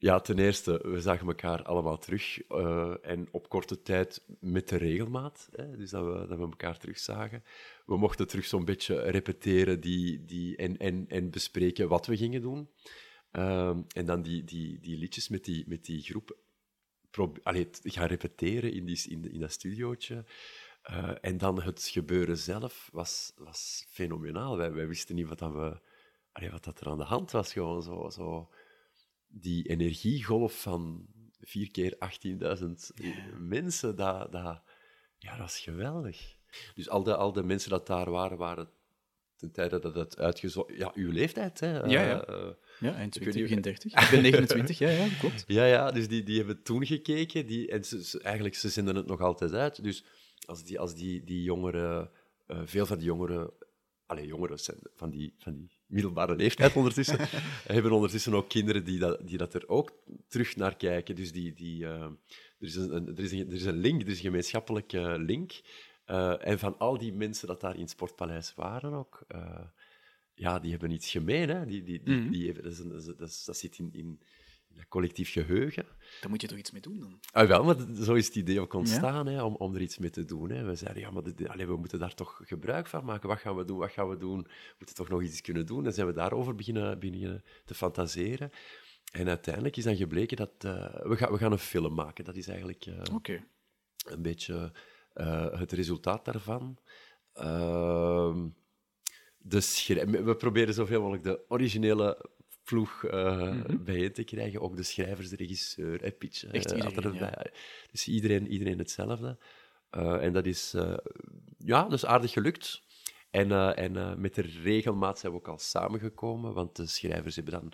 [0.00, 2.42] ja, ten eerste, we zagen elkaar allemaal terug.
[2.48, 5.48] eh, en op korte tijd met de regelmaat.
[5.52, 7.44] Hè, dus dat we, dat we elkaar terug zagen.
[7.86, 12.40] We mochten terug zo'n beetje repeteren die, die, en, en, en bespreken wat we gingen
[12.40, 12.68] doen.
[13.30, 16.38] Ehm, en dan die, die, die liedjes met die, met die groep
[17.42, 20.24] allee, gaan repeteren in, die, in, in dat studiootje.
[20.82, 24.56] Eh, en dan het gebeuren zelf was, was fenomenaal.
[24.56, 25.80] Wij, wij wisten niet wat, dat we,
[26.32, 27.52] allee, wat dat er aan de hand was.
[27.52, 28.50] Gewoon zo, zo
[29.30, 31.06] die energiegolf van
[31.40, 31.96] 4 keer
[32.62, 32.70] 18.000
[33.38, 34.62] mensen, dat, dat,
[35.18, 36.36] ja, dat is geweldig.
[36.74, 38.68] Dus al de, al de mensen dat daar waren, waren
[39.36, 40.76] ten tijde dat het uitgezonden...
[40.76, 41.78] Ja, uw leeftijd, hè.
[41.78, 42.24] Ja, ja.
[42.24, 42.48] Eh,
[42.80, 43.92] Ja, eind Ik weet 20, niet- begin 30.
[44.04, 45.44] Ik ben 29, ja, ja, klopt.
[45.46, 47.46] ja, ja, dus die, die hebben toen gekeken.
[47.46, 49.82] Die, en ze, ze- eigenlijk, ze zenden het nog altijd uit.
[49.82, 50.04] Dus
[50.46, 52.10] als die, als die, die jongeren...
[52.46, 53.50] eh, veel van die jongeren...
[54.06, 57.16] Allee, jongeren zijn van die, van die middelbare leeftijd ondertussen.
[57.66, 59.92] hebben ondertussen ook kinderen die dat, die dat er ook
[60.28, 61.14] terug naar kijken.
[61.14, 61.52] Dus die...
[61.52, 62.02] die eh,
[62.60, 65.60] er, is een, er, is een, er is een link, er is een gemeenschappelijke link.
[66.04, 69.24] Eh, en van al die mensen dat daar in het Sportpaleis waren ook...
[69.28, 69.64] eh,
[70.34, 71.48] ja, die hebben iets gemeen.
[71.48, 71.66] Hè?
[71.66, 74.20] Die, die, die, die hebben, dat, is een- dat, is- zit in, in
[74.74, 75.84] dat collectief geheugen.
[76.20, 77.20] Daar moet je toch iets mee doen dan?
[77.32, 80.10] Ah, wel, maar zo is het idee ook ontstaan, hè, om, om er iets mee
[80.10, 80.50] te doen.
[80.50, 80.64] Hè.
[80.64, 83.28] We zeiden, ja, maar dit- allee, we moeten daar toch gebruik van maken.
[83.28, 83.78] Wat gaan we doen?
[83.78, 84.38] Wat gaan we doen?
[84.42, 85.84] We moeten toch nog iets kunnen doen?
[85.84, 88.50] Dan zijn we daarover beginnen, beginnen te fantaseren.
[89.12, 90.52] En uiteindelijk is dan gebleken dat...
[90.58, 92.24] eh, we, gaan, we gaan een film maken.
[92.24, 93.02] Dat is eigenlijk eh,
[94.04, 94.72] een beetje
[95.12, 96.78] eh, het resultaat daarvan.
[97.32, 98.48] Ehm,
[99.38, 99.60] de
[100.24, 102.30] we proberen zoveel mogelijk de originele
[102.70, 104.60] ploeg eh, bijeen te krijgen.
[104.60, 106.44] Ook de schrijvers, de regisseur, en Pitch.
[106.44, 107.46] eh, Echt iedereen, ja.
[107.90, 109.38] Dus iedereen, iedereen hetzelfde.
[109.90, 110.96] Eh, en dat is, eh,
[111.58, 112.82] ja, is aardig gelukt.
[113.30, 117.34] En, eh, en eh, met de regelmaat zijn we ook al samengekomen, want de schrijvers
[117.36, 117.72] hebben dan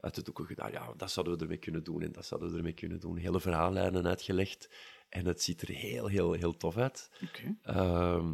[0.00, 2.56] uit de doeken gedaan, ja, dat zouden we ermee kunnen doen en dat zouden we
[2.56, 3.16] ermee kunnen doen.
[3.16, 4.68] Hele verhaallijnen uitgelegd.
[5.08, 7.10] En het ziet er heel, heel, heel tof uit.
[7.62, 8.32] Ehm,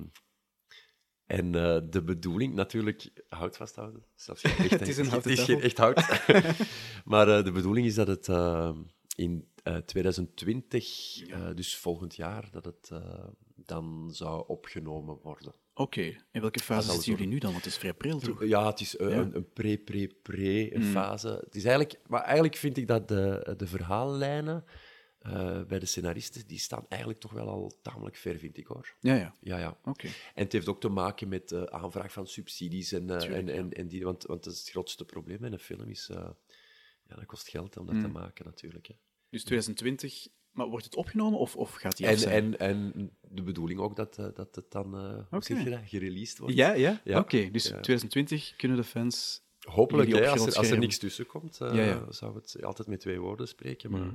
[1.39, 4.05] en eh, de bedoeling, natuurlijk, hout vasthouden.
[4.15, 5.97] Zelfs geen echt, Het is een Het is geen echt hout.
[7.13, 8.77] maar eh, de bedoeling is dat het eh,
[9.17, 12.91] in eh, 2020, eh, dus volgend jaar, dat het
[13.57, 15.55] dan zou opgenomen worden.
[15.75, 16.03] Oké.
[16.33, 17.53] In welke fase zitten jullie nu dan?
[17.53, 18.45] Want het is vrij pril, toch?
[18.45, 19.07] Ja, het is Ja.
[19.07, 21.29] een, een pre-pre-pre-fase.
[21.45, 24.65] Het is eigenlijk, maar eigenlijk vind ik dat de, de verhaallijnen
[25.23, 28.95] eh, bij de scenaristen, die staan eigenlijk toch wel al tamelijk ver, vind ik hoor.
[29.01, 29.35] Ja, ja.
[29.41, 29.79] Ja, ja.
[29.85, 30.07] Oké.
[30.07, 32.93] En het heeft ook te maken met de aanvraag van subsidies.
[32.93, 35.59] En, eh, en, en, en die, want, want dat is het grootste probleem met een
[35.59, 35.89] film.
[35.89, 36.11] Is,
[37.09, 38.01] ja, dat kost geld om dat Mm.
[38.03, 38.87] te maken, natuurlijk.
[38.87, 38.95] Hè.
[39.31, 42.57] Dus 2020, maar wordt het opgenomen of, of gaat die En, af zijn?
[42.59, 45.83] en, en de bedoeling ook dat, dat het dan uh, Oké.
[45.87, 46.55] gereleased wordt.
[46.55, 47.01] Ja, ja?
[47.05, 47.19] Ja.
[47.19, 47.71] Oké, dus Ja.
[47.81, 49.41] 2020 kunnen de fans...
[49.63, 52.13] Hopelijk, hè, als, er, als er niks tussen komt, Ja, ja.
[52.13, 53.91] zou het altijd met twee woorden spreken.
[53.91, 54.15] Maar Mhm.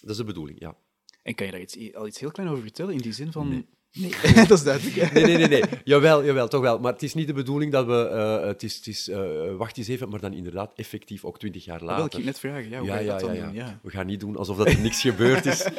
[0.00, 0.76] Dat is de bedoeling, ja.
[1.22, 3.66] En kan je daar iets, al iets heel klein over vertellen, in die zin van...
[3.92, 4.14] Nee,
[4.48, 5.12] dat is duidelijk.
[5.12, 5.62] Nee, nee, nee, nee.
[5.84, 6.78] Jawel, jawel, toch wel.
[6.78, 8.08] Maar het is niet de bedoeling dat we...
[8.08, 11.64] eh, het is, het is eh, wacht eens even, maar dan inderdaad effectief ook twintig
[11.64, 12.02] jaar Dat later.
[12.04, 12.70] wil ik je net vragen.
[12.70, 13.54] Ja, hoe dat dan doen?
[13.54, 13.80] Ja.
[13.82, 15.66] We gaan niet doen alsof dat er niks gebeurd is.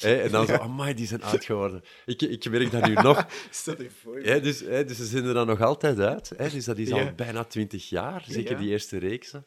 [0.00, 1.82] Hè, en dan zo, amai, die zijn oud geworden.
[2.06, 3.26] Ik, ik merk dat nu nog.
[3.50, 4.18] Stel je voor.
[4.18, 6.32] Hè, dus, hè, dus ze zijn er dan nog altijd uit.
[6.36, 7.02] Hè, dus dat is Ja.
[7.04, 8.58] al bijna twintig jaar, zeker ja.
[8.58, 9.46] die eerste reeksen.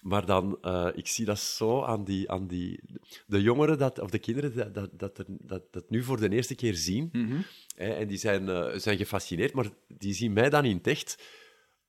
[0.00, 2.80] Maar dan, eh, ik zie dat zo aan die, aan die...
[3.26, 6.28] De jongeren, dat, of de kinderen, dat, dat, dat, er- dat, dat nu voor de
[6.30, 7.08] eerste keer zien.
[7.12, 7.40] Mhm.
[7.76, 11.22] Hè, en die zijn, eh, zijn gefascineerd, maar die zien mij dan in het echt.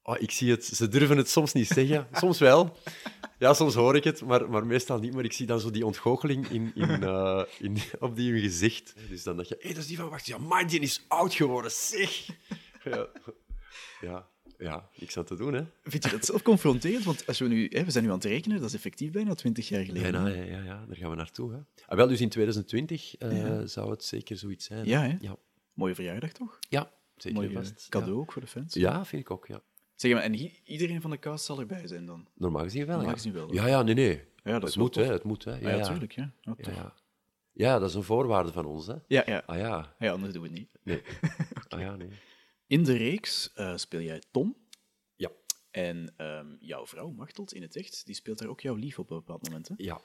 [0.03, 2.07] Oh, ik zie het, ze durven het soms niet zeggen.
[2.19, 2.77] Soms wel.
[3.39, 5.13] Ja, soms hoor ik het, maar, maar meestal niet.
[5.13, 8.93] Maar ik zie dan zo die ontgoocheling in, in, eh, in, op die hun gezicht.
[9.09, 10.25] Dus dan dacht je, hé, dat is die van Wacht.
[10.25, 12.25] Ja, man, die is oud geworden, zeg.
[12.83, 13.07] Ja,
[14.01, 14.27] ja,
[14.61, 15.63] ja niks aan te doen, hè.
[15.83, 17.03] Vind je dat zelf confronterend?
[17.03, 19.33] Want als we, nu, hè, we zijn nu aan het rekenen, dat is effectief bijna
[19.33, 20.11] 20 jaar geleden.
[20.11, 21.51] Bijna, ja, ja, ja, daar gaan we naartoe.
[21.51, 21.57] Hè.
[21.87, 24.85] Ah, wel, dus in 2020 eh, zou het zeker zoiets zijn.
[24.85, 25.15] Ja, hè?
[25.19, 25.35] Ja,
[25.73, 26.59] Mooie verjaardag toch?
[26.69, 27.87] ja zeker Mooi vast.
[27.89, 28.73] cadeau ook voor de fans.
[28.73, 29.05] Ja.
[29.05, 29.61] vind ik ook, ja.
[29.95, 30.33] Zeg maar, en
[30.63, 32.27] iedereen van de cast zal erbij zijn dan?
[32.35, 33.17] Normaal gezien wel, Normaal ja.
[33.17, 34.23] gezien wel, Ja, ja, nee, nee.
[34.43, 35.03] Ja, dat het moet, hè.
[35.03, 35.51] Het moet, hè.
[35.55, 36.11] Ja, Ja, natuurlijk.
[36.11, 36.75] Ja, ja, Ja, tof.
[36.75, 36.93] ja.
[37.51, 38.95] ja, dat is een voorwaarde van ons, hè.
[39.07, 39.43] ja, ja.
[39.45, 40.69] Ah ja, ja, anders doen we het niet.
[40.83, 41.01] nee.
[41.69, 42.09] Ah ja, nee.
[42.71, 44.57] In de reeks eh, speel jij Tom.
[45.15, 45.31] Ja.
[45.71, 49.09] En ehm, jouw vrouw, Machteld, in het echt, die speelt daar ook jouw lief op
[49.09, 49.67] een bepaald moment.
[49.67, 49.73] Hè?
[49.77, 50.01] Ja,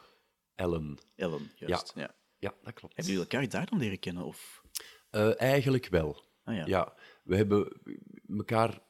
[0.54, 0.98] Ellen.
[1.14, 1.92] Ellen, juist.
[1.94, 2.14] Ja.
[2.38, 2.96] Ja, dat klopt.
[2.96, 4.24] Hebben jullie elkaar daar dan leren kennen?
[4.24, 4.62] Of...
[5.10, 6.24] Eh, eigenlijk wel.
[6.42, 6.66] Ah, ja.
[6.66, 7.80] Ja, we hebben
[8.28, 8.82] elkaar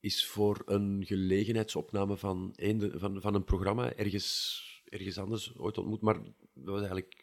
[0.00, 6.00] is voor een gelegenheidsopname van een, van, van een programma ergens, ergens anders ooit ontmoet,
[6.00, 6.22] maar
[6.54, 7.21] dat was eigenlijk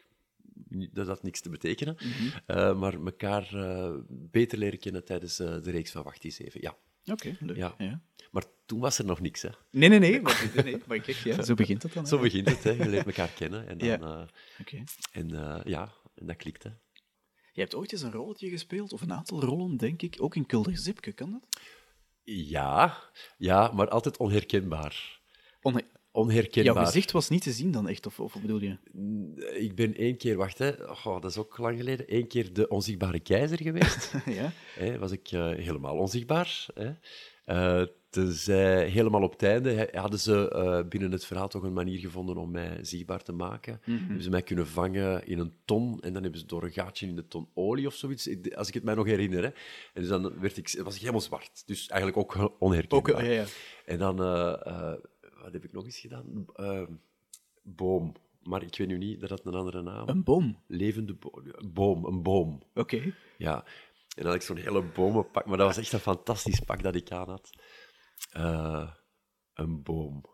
[0.69, 1.95] dat had niks te betekenen.
[1.99, 2.37] Mhm.
[2.45, 6.61] Eh, maar elkaar eh, beter leren kennen tijdens eh, de reeks van Wacht eens even.
[6.61, 6.77] Ja.
[7.05, 7.55] Oké, leuk.
[7.55, 7.75] Ja.
[7.77, 8.01] Ja.
[8.31, 9.41] Maar toen was er nog niks.
[9.41, 9.49] Hè.
[9.71, 10.21] Nee, nee, nee.
[10.21, 12.03] Maar, nee, nee, maar kijk, ja, zo begint het dan.
[12.03, 12.09] hè.
[12.09, 12.63] Zo begint het.
[12.63, 12.71] Hè.
[12.71, 14.27] Je leert elkaar kennen en, dan, Ja.
[14.59, 14.83] Oké.
[15.11, 15.29] en
[15.65, 16.63] ja, en dat klikt.
[16.63, 16.69] Hè.
[17.53, 20.15] Je hebt ooit eens een rolletje gespeeld, of een aantal rollen, denk ik.
[20.19, 21.61] Ook in Kulder Zipke, kan dat?
[22.23, 22.97] Ja,
[23.37, 25.19] ja, maar altijd onherkenbaar.
[25.61, 26.73] Onhe- Onherkenbaar.
[26.73, 28.77] Jouw gezicht was niet te zien dan echt, of, of wat bedoel je?
[29.59, 32.67] Ik ben één keer, wacht, hè, oh, dat is ook lang geleden, één keer de
[32.67, 34.13] onzichtbare keizer geweest.
[34.39, 34.51] ja?
[34.75, 36.65] hè, was ik eh, helemaal onzichtbaar.
[36.73, 36.91] Hè.
[37.45, 41.99] Eh, tenzij helemaal op het einde hadden ze eh, binnen het verhaal toch een manier
[41.99, 43.81] gevonden om mij zichtbaar te maken.
[43.83, 47.07] Hebben ze mij kunnen vangen in een ton en dan hebben ze door een gaatje
[47.07, 49.43] in de ton olie of zoiets, als ik het mij nog herinner.
[49.43, 49.49] Hè.
[49.93, 51.63] En dus dan werd ik, was ik helemaal zwart.
[51.65, 53.15] Dus eigenlijk ook onherkenbaar.
[53.15, 53.45] Ook, ja, ja.
[53.85, 54.19] En dan,
[55.51, 56.45] wat heb ik nog eens gedaan?
[56.53, 56.87] Eh,
[57.63, 58.15] boom.
[58.43, 60.07] Maar ik weet nu niet, dat had een andere naam.
[60.09, 60.63] Een boom.
[60.67, 61.43] Levende bo-
[61.73, 62.61] boom, een boom.
[62.73, 63.13] Oké.
[63.37, 63.63] Ja.
[64.15, 66.95] En dan had ik zo'n hele bomenpak, maar dat was echt een fantastisch pak dat
[66.95, 67.49] ik aan had.
[68.31, 68.91] Eh,
[69.53, 70.25] een boom.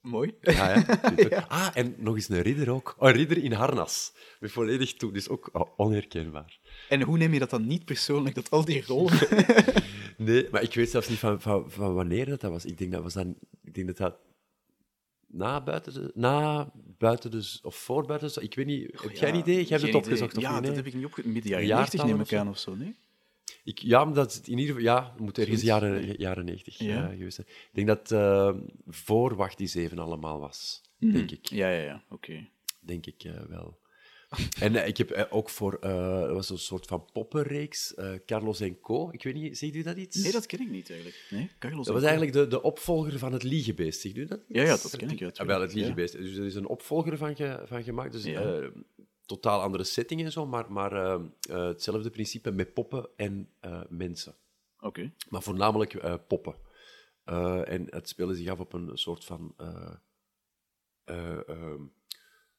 [0.00, 0.34] Mooi.
[0.40, 1.40] Ja, hè?
[1.48, 2.96] Ah, en nog eens een ridder ook.
[2.98, 4.12] Een ridder in harnas.
[4.40, 6.58] Met volledig toe, dus ook oh, onherkenbaar.
[6.88, 9.18] En hoe neem je dat dan niet persoonlijk, dat al die rollen...
[10.16, 12.64] Nee, maar ik weet zelfs niet van, van, van wanneer dat, dat was.
[12.64, 14.18] Ik denk dat was dan, ik denk dat dat
[15.36, 19.00] na buiten de, na buiten de, of voor buiten de, ik weet niet.
[19.02, 19.54] Heb jij een idee?
[19.56, 20.58] Jij hebt het opgezocht of Ja, niet?
[20.62, 20.76] dat Nee?
[20.76, 21.32] heb ik niet opgezocht.
[21.34, 22.94] Midden jaren Jaartallen 90 neem ik aan of zo, nee?
[23.64, 27.08] Ik, ja, maar dat is in ieder geval, ja, moet ergens jaren, jaren 90 Ja.
[27.10, 27.46] eh, geweest zijn.
[27.48, 28.50] Ik denk dat eh
[28.86, 31.46] voor Wacht die Zeven allemaal was, denk ik.
[31.46, 32.02] Ja, ja, ja.
[32.10, 32.48] Oké.
[32.80, 33.78] Denk ik eh, wel.
[34.60, 37.94] En eh, ik heb eh, ook voor, dat was een soort van poppenreeks,
[38.26, 39.08] Carlos en Co.
[39.12, 40.16] Ik weet niet, zegt u dat iets?
[40.22, 41.26] Nee, dat ken ik niet eigenlijk.
[41.30, 41.84] Nee, Carlos.
[41.86, 44.40] Dat was eigenlijk de, de opvolger van het Liegebeest, zegt u dat?
[44.48, 45.74] Ja, ja, dat ken ik, ja, Ah, wel, het.
[45.74, 46.12] Liegebeest.
[46.12, 48.12] Dus er is een opvolger van, ge- van gemaakt.
[48.12, 48.70] Dus Ja.
[49.26, 53.48] totaal andere setting en zo, maar, maar hetzelfde principe met poppen en
[53.88, 54.34] mensen.
[54.80, 55.12] Oké.
[55.28, 56.54] Maar voornamelijk poppen.
[57.64, 59.92] En het speelde zich af op een soort van eh,
[61.04, 61.82] eh, ehm,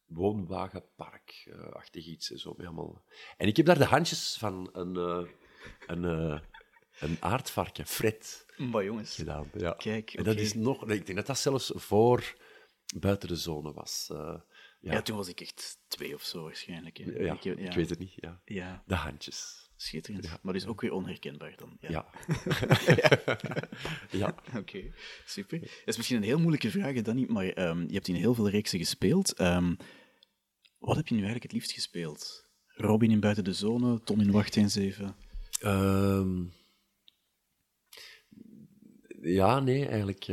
[0.08, 2.32] woonwagenpark-achtig iets.
[2.32, 3.02] en Zo, met allemaal...
[3.38, 5.24] En ik heb daar de handjes van een, eh,
[5.88, 6.40] een, eh,
[7.00, 9.16] een aardvarken, Fred, Maar jongens.
[9.16, 9.50] gedaan.
[9.54, 9.72] Ja.
[9.72, 10.82] Kijk, En dat is nog...
[10.90, 12.36] Ik denk dat dat zelfs voor
[12.98, 14.08] buiten de zone was.
[14.12, 14.36] Eh,
[14.80, 14.94] Ja.
[14.94, 16.98] ja, toen was ik echt twee of zo waarschijnlijk.
[16.98, 17.04] Hè.
[17.12, 17.52] ja, ik, ja.
[17.56, 18.14] ik weet het niet.
[18.16, 18.42] Ja.
[18.46, 19.67] Ja, De handjes.
[19.78, 20.40] Schitterend.
[20.42, 21.78] Maar dus ook weer onherkenbaar dan.
[21.80, 21.90] Ja.
[21.90, 22.06] Ja.
[24.22, 24.36] ja.
[24.58, 24.92] Oké,
[25.26, 25.60] super.
[25.60, 28.34] Dat is misschien een heel moeilijke vraag, hè, Danny, maar ehm, je hebt in heel
[28.34, 29.34] veel reeksen gespeeld.
[29.34, 29.76] Ehm,
[30.80, 32.46] Wat heb je nu eigenlijk het liefst gespeeld?
[32.68, 35.16] Robin in Buiten de Zone, Tom in Wacht 1-7.
[35.60, 36.46] Ehm,
[39.22, 40.26] ja, nee, eigenlijk.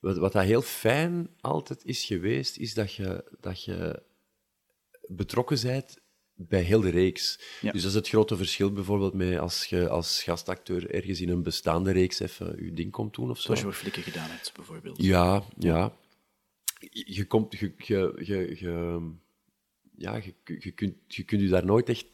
[0.00, 4.02] wat, wat dat heel fijn altijd is geweest, is dat je, dat je
[5.06, 5.98] betrokken bent
[6.40, 7.40] bij heel de reeks.
[7.60, 7.72] Ja.
[7.72, 11.42] Dus dat is het grote verschil bijvoorbeeld met als je als gastacteur ergens in een
[11.42, 13.54] bestaande reeks even je ding komt doen of zo.
[13.54, 15.02] Zoals je Flikken gedaan hebt, bijvoorbeeld.
[15.02, 15.92] Ja, ja.
[16.90, 19.10] Je, komt, je, je, je, je-
[19.96, 22.06] ja, je, je, kunt, je kunt je daar nooit echt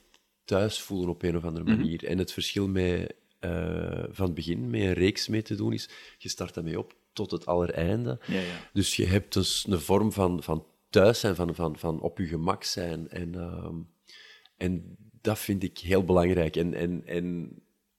[0.44, 1.76] thuis voelen op een of andere Mhm.
[1.76, 2.04] manier.
[2.04, 5.88] En het verschil met, eh, van het begin met een reeks mee te doen is,
[6.18, 8.18] je start daarmee op tot het allereinde.
[8.26, 8.70] Ja, ja.
[8.72, 12.26] Dus je hebt dus een vorm van, van thuis zijn, van, van, van op je
[12.26, 13.08] gemak zijn.
[13.08, 13.76] En, ehm,
[14.64, 16.56] en dat vind ik heel belangrijk.
[16.56, 17.52] En, en, en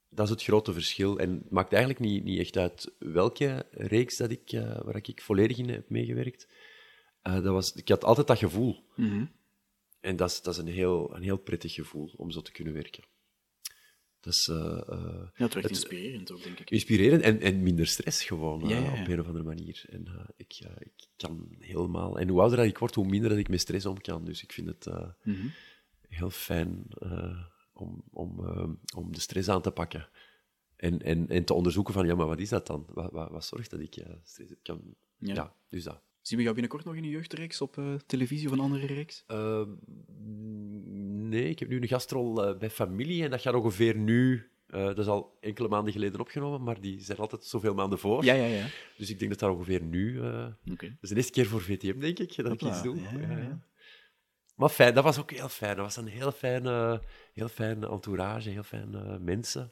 [0.10, 1.18] dat is het grote verschil.
[1.20, 5.22] En het maakt eigenlijk niet, niet echt uit welke reeks dat ik, eh, waar ik
[5.22, 6.48] volledig in heb meegewerkt.
[7.22, 8.84] Eh, dat was, ik had altijd dat gevoel.
[10.00, 12.74] En dat is, dat is een, heel, een heel prettig gevoel om zo te kunnen
[12.74, 13.04] werken.
[14.20, 16.70] Dat is eh, Ja, het werkt het- inspirerend ook, denk ik.
[16.72, 19.02] inspirerend en, en minder stress gewoon, Ja, ja, ja.
[19.02, 19.86] op een of andere manier.
[19.90, 22.20] En ik, ik kan helemaal...
[22.20, 24.26] En hoe ouder dat ik word, hoe minder dat ik met stress om kan.
[24.26, 24.86] Dus ik vind het
[25.24, 25.48] Mhm.
[26.16, 27.38] Heel fijn eh,
[27.74, 30.10] om, om, eh, om de stress aan te pakken.
[30.76, 32.86] En, en, en te onderzoeken van, ja, maar wat is dat dan?
[32.94, 34.60] Wat, wat, wat zorgt dat ik eh, stress heb?
[34.64, 34.82] Kan,
[35.18, 35.34] Ja.
[35.34, 35.54] ja.
[35.70, 36.02] dus dat.
[36.22, 39.24] Zien we jou binnenkort nog in een jeugdreeks op televisie of een andere reeks?
[39.28, 39.62] Eh,
[41.30, 44.50] nee, ik heb nu een gastrol bij familie en dat gaat ongeveer nu...
[44.68, 48.24] dat is al enkele maanden geleden opgenomen, maar die zijn altijd zoveel maanden voor.
[48.24, 48.68] Ja, ja, ja.
[48.98, 50.20] Dus ik denk dat dat ongeveer nu...
[50.20, 50.56] Oké.
[50.66, 53.02] dat is de eerste keer voor VTM, denk ik, dat Hopla, ik iets doe.
[53.02, 53.66] ja, ja, ja.
[54.56, 55.76] Maar fijn, dat was ook heel fijn.
[55.76, 57.02] Dat was een heel fijne,
[57.34, 59.72] heel fijne entourage, heel fijne mensen.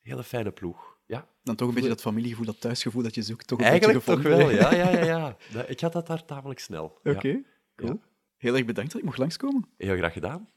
[0.00, 0.98] Hele fijne ploeg.
[1.06, 4.04] Ja, Dan toch een beetje dat familiegevoel, dat thuisgevoel dat je zoekt, toch een eigenlijk
[4.04, 4.50] beetje toch wel.
[4.50, 5.36] Ja, ja, ja, ja.
[5.66, 6.98] Ik had dat daar tamelijk snel.
[7.02, 7.10] Ja.
[7.10, 7.42] Oké,
[7.76, 7.90] cool.
[7.90, 7.98] Ja.
[8.36, 9.68] Heel erg bedankt dat ik mocht langskomen.
[9.76, 10.48] Heel graag gedaan.